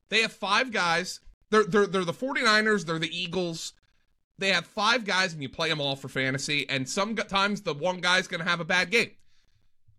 They 0.09 0.23
have 0.23 0.33
five 0.33 0.73
guys. 0.73 1.21
They're, 1.51 1.65
they're, 1.65 1.87
they're 1.87 2.05
the 2.07 2.15
49ers. 2.15 2.87
They're 2.87 2.99
the 2.99 3.15
Eagles 3.15 3.75
they 4.39 4.53
have 4.53 4.67
five 4.67 5.05
guys 5.05 5.33
and 5.33 5.43
you 5.43 5.49
play 5.49 5.69
them 5.69 5.81
all 5.81 5.97
for 5.97 6.09
fantasy, 6.09 6.69
and 6.69 6.89
sometimes 6.89 7.63
the 7.63 7.75
one 7.75 7.99
guy's 7.99 8.29
going 8.29 8.43
to 8.43 8.49
have 8.49 8.61
a 8.61 8.65
bad 8.65 8.91
game. 8.91 9.11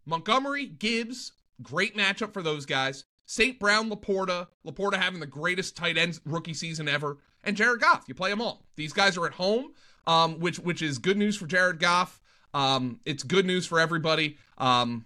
Montgomery, 0.05 0.65
Gibbs, 0.65 1.33
great 1.61 1.95
matchup 1.95 2.33
for 2.33 2.41
those 2.41 2.65
guys. 2.65 3.03
St. 3.25 3.59
Brown, 3.59 3.91
LaPorta, 3.91 4.47
LaPorta 4.65 4.95
having 4.95 5.19
the 5.19 5.27
greatest 5.27 5.75
tight 5.75 5.97
end 5.97 6.19
rookie 6.25 6.53
season 6.53 6.87
ever, 6.87 7.17
and 7.43 7.55
Jared 7.55 7.81
Goff. 7.81 8.05
You 8.07 8.15
play 8.15 8.29
them 8.29 8.41
all. 8.41 8.65
These 8.75 8.93
guys 8.93 9.17
are 9.17 9.27
at 9.27 9.33
home, 9.33 9.73
um, 10.09 10.39
which 10.39 10.57
which 10.57 10.81
is 10.81 10.97
good 10.97 11.17
news 11.17 11.37
for 11.37 11.45
Jared 11.45 11.79
Goff. 11.79 12.19
Um, 12.55 12.99
it's 13.05 13.21
good 13.21 13.45
news 13.45 13.67
for 13.67 13.79
everybody. 13.79 14.37
Um, 14.57 15.05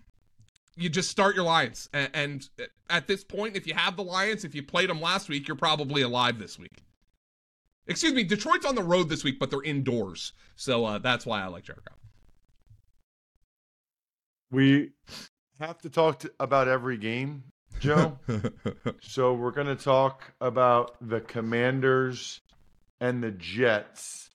you 0.77 0.89
just 0.89 1.09
start 1.09 1.35
your 1.35 1.43
Lions, 1.43 1.89
and, 1.93 2.09
and 2.13 2.49
at 2.89 3.05
this 3.05 3.23
point, 3.23 3.57
if 3.57 3.67
you 3.67 3.73
have 3.73 3.97
the 3.97 4.03
Lions, 4.03 4.45
if 4.45 4.55
you 4.55 4.63
played 4.63 4.89
them 4.89 5.01
last 5.01 5.27
week, 5.27 5.47
you're 5.47 5.57
probably 5.57 6.03
alive 6.03 6.39
this 6.39 6.57
week. 6.57 6.83
Excuse 7.85 8.13
me, 8.13 8.23
Detroit's 8.23 8.65
on 8.65 8.75
the 8.75 8.81
road 8.81 9.09
this 9.09 9.25
week, 9.25 9.39
but 9.39 9.51
they're 9.51 9.61
indoors, 9.61 10.31
so 10.55 10.85
uh, 10.85 10.99
that's 10.99 11.25
why 11.25 11.43
I 11.43 11.47
like 11.47 11.65
Jared 11.65 11.83
Goff. 11.83 11.97
We 14.51 14.91
have 15.59 15.79
to 15.79 15.89
talk 15.89 16.19
to, 16.19 16.31
about 16.39 16.69
every 16.69 16.97
game, 16.97 17.43
Joe. 17.81 18.17
so 19.01 19.33
we're 19.33 19.51
going 19.51 19.67
to 19.67 19.75
talk 19.75 20.33
about 20.39 20.95
the 21.01 21.19
Commanders 21.19 22.39
and 23.01 23.21
the 23.21 23.31
Jets. 23.31 24.29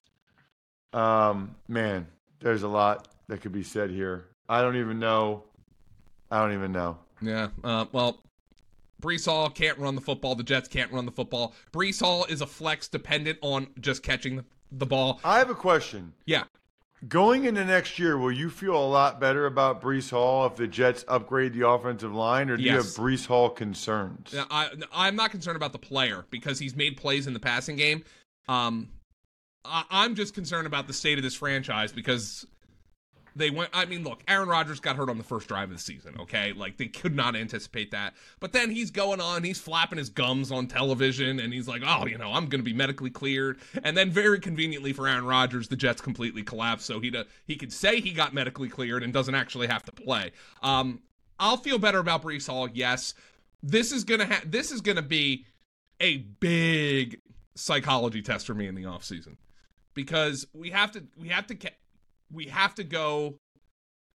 Um, 0.93 1.55
man, 1.67 2.07
there's 2.39 2.63
a 2.63 2.67
lot 2.67 3.07
that 3.27 3.41
could 3.41 3.51
be 3.51 3.63
said 3.63 3.89
here. 3.89 4.25
I 4.47 4.61
don't 4.61 4.77
even 4.77 4.99
know. 4.99 5.43
I 6.31 6.41
don't 6.41 6.53
even 6.53 6.71
know. 6.71 6.97
Yeah. 7.21 7.49
Uh, 7.63 7.85
well, 7.91 8.23
Breece 9.01 9.25
Hall 9.25 9.49
can't 9.49 9.77
run 9.77 9.95
the 9.95 10.01
football. 10.01 10.35
The 10.35 10.43
Jets 10.43 10.67
can't 10.67 10.91
run 10.91 11.05
the 11.05 11.11
football. 11.11 11.53
Breece 11.71 12.01
Hall 12.01 12.25
is 12.25 12.41
a 12.41 12.47
flex 12.47 12.87
dependent 12.87 13.39
on 13.41 13.67
just 13.79 14.03
catching 14.03 14.37
the, 14.37 14.45
the 14.71 14.85
ball. 14.85 15.19
I 15.23 15.37
have 15.37 15.49
a 15.49 15.55
question. 15.55 16.13
Yeah. 16.25 16.43
Going 17.07 17.45
into 17.45 17.63
next 17.63 17.97
year, 17.97 18.17
will 18.17 18.31
you 18.31 18.49
feel 18.49 18.75
a 18.75 18.85
lot 18.85 19.21
better 19.21 19.45
about 19.45 19.81
Breece 19.81 20.09
Hall 20.09 20.45
if 20.47 20.57
the 20.57 20.67
Jets 20.67 21.05
upgrade 21.07 21.53
the 21.53 21.65
offensive 21.65 22.13
line, 22.13 22.49
or 22.49 22.57
do 22.57 22.63
yes. 22.63 22.71
you 22.71 22.77
have 22.77 22.85
Breece 22.87 23.25
Hall 23.25 23.49
concerns? 23.49 24.35
I, 24.51 24.71
I'm 24.91 25.15
not 25.15 25.31
concerned 25.31 25.55
about 25.55 25.71
the 25.71 25.79
player 25.79 26.25
because 26.29 26.59
he's 26.59 26.75
made 26.75 26.97
plays 26.97 27.25
in 27.25 27.33
the 27.33 27.39
passing 27.39 27.77
game. 27.77 28.03
Um, 28.49 28.89
I, 29.65 29.83
I'm 29.89 30.15
just 30.15 30.33
concerned 30.33 30.67
about 30.67 30.87
the 30.87 30.93
state 30.93 31.17
of 31.17 31.23
this 31.23 31.35
franchise 31.35 31.91
because 31.91 32.45
they 33.35 33.49
went. 33.49 33.69
I 33.73 33.85
mean, 33.85 34.03
look, 34.03 34.21
Aaron 34.27 34.49
Rodgers 34.49 34.79
got 34.79 34.95
hurt 34.95 35.09
on 35.09 35.17
the 35.17 35.23
first 35.23 35.47
drive 35.47 35.69
of 35.69 35.77
the 35.77 35.81
season. 35.81 36.15
Okay, 36.19 36.53
like 36.53 36.77
they 36.77 36.87
could 36.87 37.15
not 37.15 37.35
anticipate 37.35 37.91
that. 37.91 38.13
But 38.39 38.53
then 38.53 38.71
he's 38.71 38.91
going 38.91 39.21
on, 39.21 39.43
he's 39.43 39.59
flapping 39.59 39.97
his 39.97 40.09
gums 40.09 40.51
on 40.51 40.67
television, 40.67 41.39
and 41.39 41.53
he's 41.53 41.67
like, 41.67 41.81
"Oh, 41.85 42.05
you 42.05 42.17
know, 42.17 42.31
I'm 42.31 42.47
going 42.47 42.59
to 42.59 42.65
be 42.65 42.73
medically 42.73 43.09
cleared." 43.09 43.59
And 43.83 43.95
then, 43.95 44.11
very 44.11 44.39
conveniently 44.39 44.93
for 44.93 45.07
Aaron 45.07 45.25
Rodgers, 45.25 45.67
the 45.67 45.75
Jets 45.75 46.01
completely 46.01 46.43
collapsed, 46.43 46.85
so 46.85 46.99
he 46.99 47.13
he 47.45 47.55
could 47.55 47.73
say 47.73 48.01
he 48.01 48.11
got 48.11 48.33
medically 48.33 48.69
cleared 48.69 49.03
and 49.03 49.13
doesn't 49.13 49.35
actually 49.35 49.67
have 49.67 49.83
to 49.83 49.91
play. 49.91 50.31
Um, 50.61 51.01
I'll 51.39 51.57
feel 51.57 51.79
better 51.79 51.99
about 51.99 52.23
Breece 52.23 52.47
Hall. 52.47 52.67
Yes, 52.71 53.13
this 53.63 53.91
is 53.91 54.03
gonna 54.03 54.25
ha- 54.25 54.43
this 54.45 54.71
is 54.71 54.81
gonna 54.81 55.01
be 55.01 55.45
a 55.99 56.17
big 56.17 57.21
psychology 57.55 58.21
test 58.21 58.47
for 58.47 58.53
me 58.53 58.67
in 58.67 58.75
the 58.75 58.83
offseason 58.83 59.35
because 60.03 60.47
we 60.53 60.69
have 60.69 60.91
to 60.93 61.03
we 61.17 61.27
have 61.27 61.45
to 61.47 61.57
we 62.31 62.45
have 62.45 62.73
to 62.75 62.85
go 62.85 63.35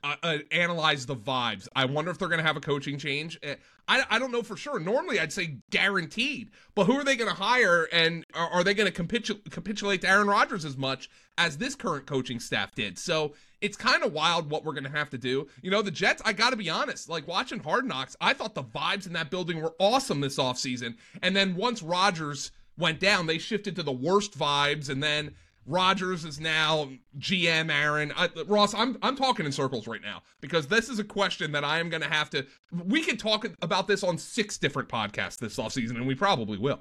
uh, 0.04 0.14
uh, 0.22 0.38
analyze 0.52 1.06
the 1.06 1.16
vibes. 1.16 1.66
I 1.74 1.86
wonder 1.86 2.12
if 2.12 2.18
they're 2.18 2.28
going 2.28 2.40
to 2.40 2.46
have 2.46 2.56
a 2.56 2.60
coaching 2.60 2.98
change. 2.98 3.36
Uh, 3.44 3.54
I, 3.88 4.04
I 4.10 4.18
don't 4.20 4.30
know 4.30 4.42
for 4.42 4.56
sure. 4.56 4.78
Normally, 4.78 5.18
I'd 5.18 5.32
say 5.32 5.58
guaranteed, 5.70 6.50
but 6.76 6.84
who 6.86 6.94
are 6.94 7.04
they 7.04 7.16
going 7.16 7.30
to 7.30 7.36
hire, 7.36 7.88
and 7.92 8.24
are, 8.32 8.48
are 8.48 8.64
they 8.64 8.74
going 8.74 8.90
to 8.90 9.02
capitul- 9.02 9.50
capitulate 9.50 10.02
to 10.02 10.08
Aaron 10.08 10.28
Rodgers 10.28 10.64
as 10.64 10.76
much 10.76 11.10
as 11.36 11.58
this 11.58 11.74
current 11.74 12.06
coaching 12.06 12.38
staff 12.38 12.72
did? 12.76 12.96
So 12.96 13.34
it's 13.60 13.76
kind 13.76 14.04
of 14.04 14.12
wild 14.12 14.50
what 14.50 14.64
we're 14.64 14.72
going 14.72 14.84
to 14.84 14.90
have 14.90 15.10
to 15.10 15.18
do. 15.18 15.48
You 15.62 15.72
know, 15.72 15.82
the 15.82 15.90
Jets. 15.90 16.22
I 16.24 16.32
got 16.32 16.50
to 16.50 16.56
be 16.56 16.70
honest. 16.70 17.08
Like 17.08 17.26
watching 17.26 17.58
Hard 17.58 17.86
Knocks, 17.86 18.16
I 18.20 18.34
thought 18.34 18.54
the 18.54 18.62
vibes 18.62 19.08
in 19.08 19.14
that 19.14 19.30
building 19.30 19.60
were 19.60 19.74
awesome 19.80 20.20
this 20.20 20.38
offseason. 20.38 20.94
and 21.22 21.34
then 21.34 21.56
once 21.56 21.82
Rodgers 21.82 22.52
went 22.78 23.00
down, 23.00 23.26
they 23.26 23.38
shifted 23.38 23.76
to 23.76 23.82
the 23.82 23.92
worst 23.92 24.38
vibes, 24.38 24.88
and 24.88 25.02
then 25.02 25.34
Rodgers 25.66 26.24
is 26.24 26.40
now 26.40 26.88
GM 27.18 27.70
Aaron. 27.72 28.12
Uh, 28.16 28.28
Ross, 28.46 28.74
I'm 28.74 28.98
I'm 29.02 29.16
talking 29.16 29.46
in 29.46 29.52
circles 29.52 29.86
right 29.86 30.02
now 30.02 30.22
because 30.40 30.66
this 30.66 30.88
is 30.88 30.98
a 30.98 31.04
question 31.04 31.52
that 31.52 31.64
I 31.64 31.78
am 31.78 31.88
going 31.88 32.02
to 32.02 32.08
have 32.08 32.30
to. 32.30 32.44
We 32.72 33.02
could 33.02 33.18
talk 33.18 33.46
about 33.62 33.86
this 33.86 34.02
on 34.02 34.18
six 34.18 34.58
different 34.58 34.88
podcasts 34.88 35.38
this 35.38 35.56
offseason, 35.56 35.96
and 35.96 36.06
we 36.06 36.14
probably 36.14 36.58
will. 36.58 36.80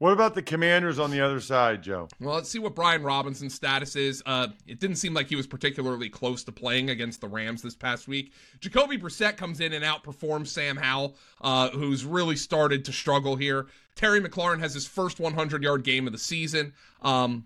What 0.00 0.14
about 0.14 0.34
the 0.34 0.40
Commanders 0.40 0.98
on 0.98 1.10
the 1.10 1.20
other 1.20 1.40
side, 1.40 1.82
Joe? 1.82 2.08
Well, 2.20 2.34
let's 2.34 2.48
see 2.48 2.58
what 2.58 2.74
Brian 2.74 3.02
Robinson's 3.02 3.52
status 3.52 3.96
is. 3.96 4.22
Uh, 4.24 4.48
it 4.66 4.80
didn't 4.80 4.96
seem 4.96 5.12
like 5.12 5.28
he 5.28 5.36
was 5.36 5.46
particularly 5.46 6.08
close 6.08 6.42
to 6.44 6.52
playing 6.52 6.88
against 6.88 7.20
the 7.20 7.28
Rams 7.28 7.60
this 7.60 7.74
past 7.76 8.08
week. 8.08 8.32
Jacoby 8.60 8.96
Brissett 8.96 9.36
comes 9.36 9.60
in 9.60 9.74
and 9.74 9.84
outperforms 9.84 10.46
Sam 10.46 10.78
Howell, 10.78 11.16
uh, 11.42 11.68
who's 11.68 12.06
really 12.06 12.36
started 12.36 12.82
to 12.86 12.92
struggle 12.94 13.36
here. 13.36 13.66
Terry 13.94 14.22
McLaurin 14.22 14.58
has 14.60 14.72
his 14.72 14.86
first 14.86 15.20
100 15.20 15.62
yard 15.62 15.84
game 15.84 16.06
of 16.06 16.14
the 16.14 16.18
season. 16.18 16.72
Um, 17.02 17.44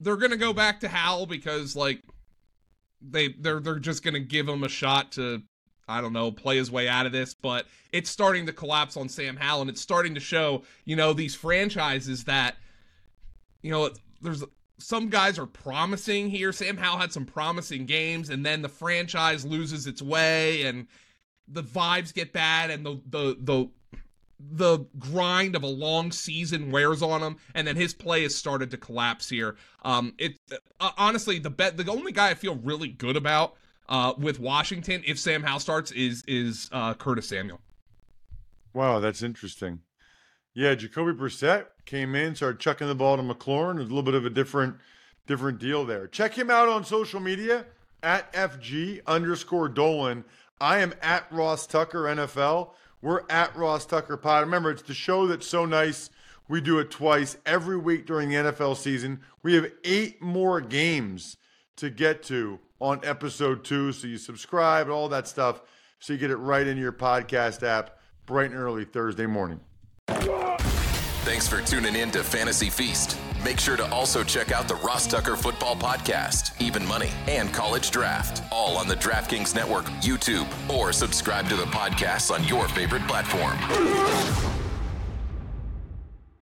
they're 0.00 0.16
gonna 0.16 0.36
go 0.36 0.52
back 0.52 0.80
to 0.80 0.88
Hal 0.88 1.26
because 1.26 1.76
like 1.76 2.02
they 3.00 3.28
they're 3.38 3.60
they're 3.60 3.78
just 3.78 4.02
gonna 4.02 4.20
give 4.20 4.48
him 4.48 4.64
a 4.64 4.68
shot 4.68 5.12
to 5.12 5.42
I 5.88 6.00
don't 6.00 6.12
know 6.12 6.30
play 6.30 6.56
his 6.56 6.70
way 6.70 6.88
out 6.88 7.06
of 7.06 7.12
this, 7.12 7.34
but 7.34 7.66
it's 7.92 8.10
starting 8.10 8.46
to 8.46 8.52
collapse 8.52 8.96
on 8.96 9.08
Sam 9.08 9.36
Howell, 9.36 9.62
and 9.62 9.70
it's 9.70 9.80
starting 9.80 10.14
to 10.14 10.20
show 10.20 10.62
you 10.84 10.96
know 10.96 11.12
these 11.12 11.34
franchises 11.34 12.24
that 12.24 12.56
you 13.62 13.70
know 13.70 13.90
there's 14.20 14.44
some 14.78 15.08
guys 15.08 15.38
are 15.38 15.46
promising 15.46 16.28
here. 16.28 16.52
Sam 16.52 16.76
Howell 16.76 16.98
had 16.98 17.12
some 17.12 17.24
promising 17.24 17.86
games, 17.86 18.30
and 18.30 18.44
then 18.44 18.62
the 18.62 18.68
franchise 18.68 19.44
loses 19.44 19.86
its 19.86 20.02
way, 20.02 20.62
and 20.62 20.86
the 21.48 21.62
vibes 21.62 22.14
get 22.14 22.32
bad, 22.32 22.70
and 22.70 22.84
the 22.84 23.00
the 23.08 23.36
the 23.40 23.70
the 24.40 24.86
grind 24.98 25.56
of 25.56 25.62
a 25.62 25.68
long 25.68 26.12
season 26.12 26.70
wears 26.70 27.02
on 27.02 27.22
him, 27.22 27.36
and 27.54 27.66
then 27.66 27.76
his 27.76 27.92
play 27.92 28.22
has 28.22 28.34
started 28.34 28.70
to 28.70 28.76
collapse 28.76 29.28
here. 29.28 29.56
Um, 29.82 30.14
it 30.18 30.38
uh, 30.80 30.90
honestly 30.96 31.38
the 31.38 31.50
bet 31.50 31.76
the 31.76 31.90
only 31.90 32.12
guy 32.12 32.30
I 32.30 32.34
feel 32.34 32.56
really 32.56 32.88
good 32.88 33.16
about 33.16 33.54
uh, 33.88 34.14
with 34.18 34.38
Washington, 34.38 35.02
if 35.06 35.18
Sam 35.18 35.42
Howell 35.42 35.60
starts, 35.60 35.90
is 35.92 36.22
is 36.28 36.68
uh, 36.72 36.94
Curtis 36.94 37.28
Samuel. 37.28 37.60
Wow, 38.72 39.00
that's 39.00 39.22
interesting. 39.22 39.80
Yeah, 40.54 40.74
Jacoby 40.74 41.12
Brissett 41.12 41.66
came 41.84 42.14
in, 42.14 42.34
started 42.34 42.60
chucking 42.60 42.86
the 42.86 42.94
ball 42.94 43.16
to 43.16 43.22
McLaurin. 43.22 43.78
A 43.78 43.82
little 43.82 44.02
bit 44.02 44.14
of 44.14 44.24
a 44.26 44.30
different 44.30 44.76
different 45.26 45.58
deal 45.58 45.84
there. 45.84 46.06
Check 46.06 46.34
him 46.34 46.50
out 46.50 46.68
on 46.68 46.84
social 46.84 47.20
media 47.20 47.66
at 48.02 48.32
FG 48.32 49.00
underscore 49.06 49.68
Dolan. 49.68 50.24
I 50.60 50.78
am 50.78 50.94
at 51.02 51.30
Ross 51.30 51.66
Tucker 51.66 52.04
NFL. 52.04 52.70
We're 53.00 53.22
at 53.30 53.54
Ross 53.56 53.86
Tucker 53.86 54.16
Pod. 54.16 54.44
Remember, 54.44 54.70
it's 54.70 54.82
the 54.82 54.94
show 54.94 55.26
that's 55.26 55.46
so 55.46 55.64
nice. 55.64 56.10
We 56.48 56.60
do 56.60 56.78
it 56.78 56.90
twice 56.90 57.36
every 57.44 57.76
week 57.76 58.06
during 58.06 58.30
the 58.30 58.36
NFL 58.36 58.76
season. 58.76 59.20
We 59.42 59.54
have 59.54 59.70
eight 59.84 60.22
more 60.22 60.60
games 60.60 61.36
to 61.76 61.90
get 61.90 62.22
to 62.24 62.58
on 62.80 63.00
episode 63.04 63.64
two. 63.64 63.92
So 63.92 64.06
you 64.06 64.18
subscribe, 64.18 64.86
and 64.86 64.92
all 64.92 65.08
that 65.10 65.28
stuff, 65.28 65.62
so 66.00 66.12
you 66.12 66.18
get 66.18 66.30
it 66.30 66.36
right 66.36 66.66
in 66.66 66.78
your 66.78 66.92
podcast 66.92 67.62
app 67.62 67.98
bright 68.26 68.50
and 68.50 68.58
early 68.58 68.84
Thursday 68.84 69.26
morning. 69.26 69.60
Thanks 70.08 71.48
for 71.48 71.60
tuning 71.62 71.96
in 71.96 72.10
to 72.12 72.22
Fantasy 72.22 72.70
Feast. 72.70 73.18
Make 73.44 73.60
sure 73.60 73.76
to 73.76 73.88
also 73.90 74.24
check 74.24 74.52
out 74.52 74.68
the 74.68 74.74
Ross 74.76 75.06
Tucker 75.06 75.36
Football 75.36 75.76
Podcast, 75.76 76.60
Even 76.60 76.86
Money, 76.86 77.10
and 77.26 77.52
College 77.52 77.90
Draft, 77.90 78.42
all 78.50 78.76
on 78.76 78.88
the 78.88 78.96
DraftKings 78.96 79.54
Network, 79.54 79.86
YouTube, 80.02 80.48
or 80.68 80.92
subscribe 80.92 81.48
to 81.48 81.56
the 81.56 81.64
podcast 81.64 82.32
on 82.32 82.44
your 82.44 82.68
favorite 82.68 83.06
platform. 83.06 84.57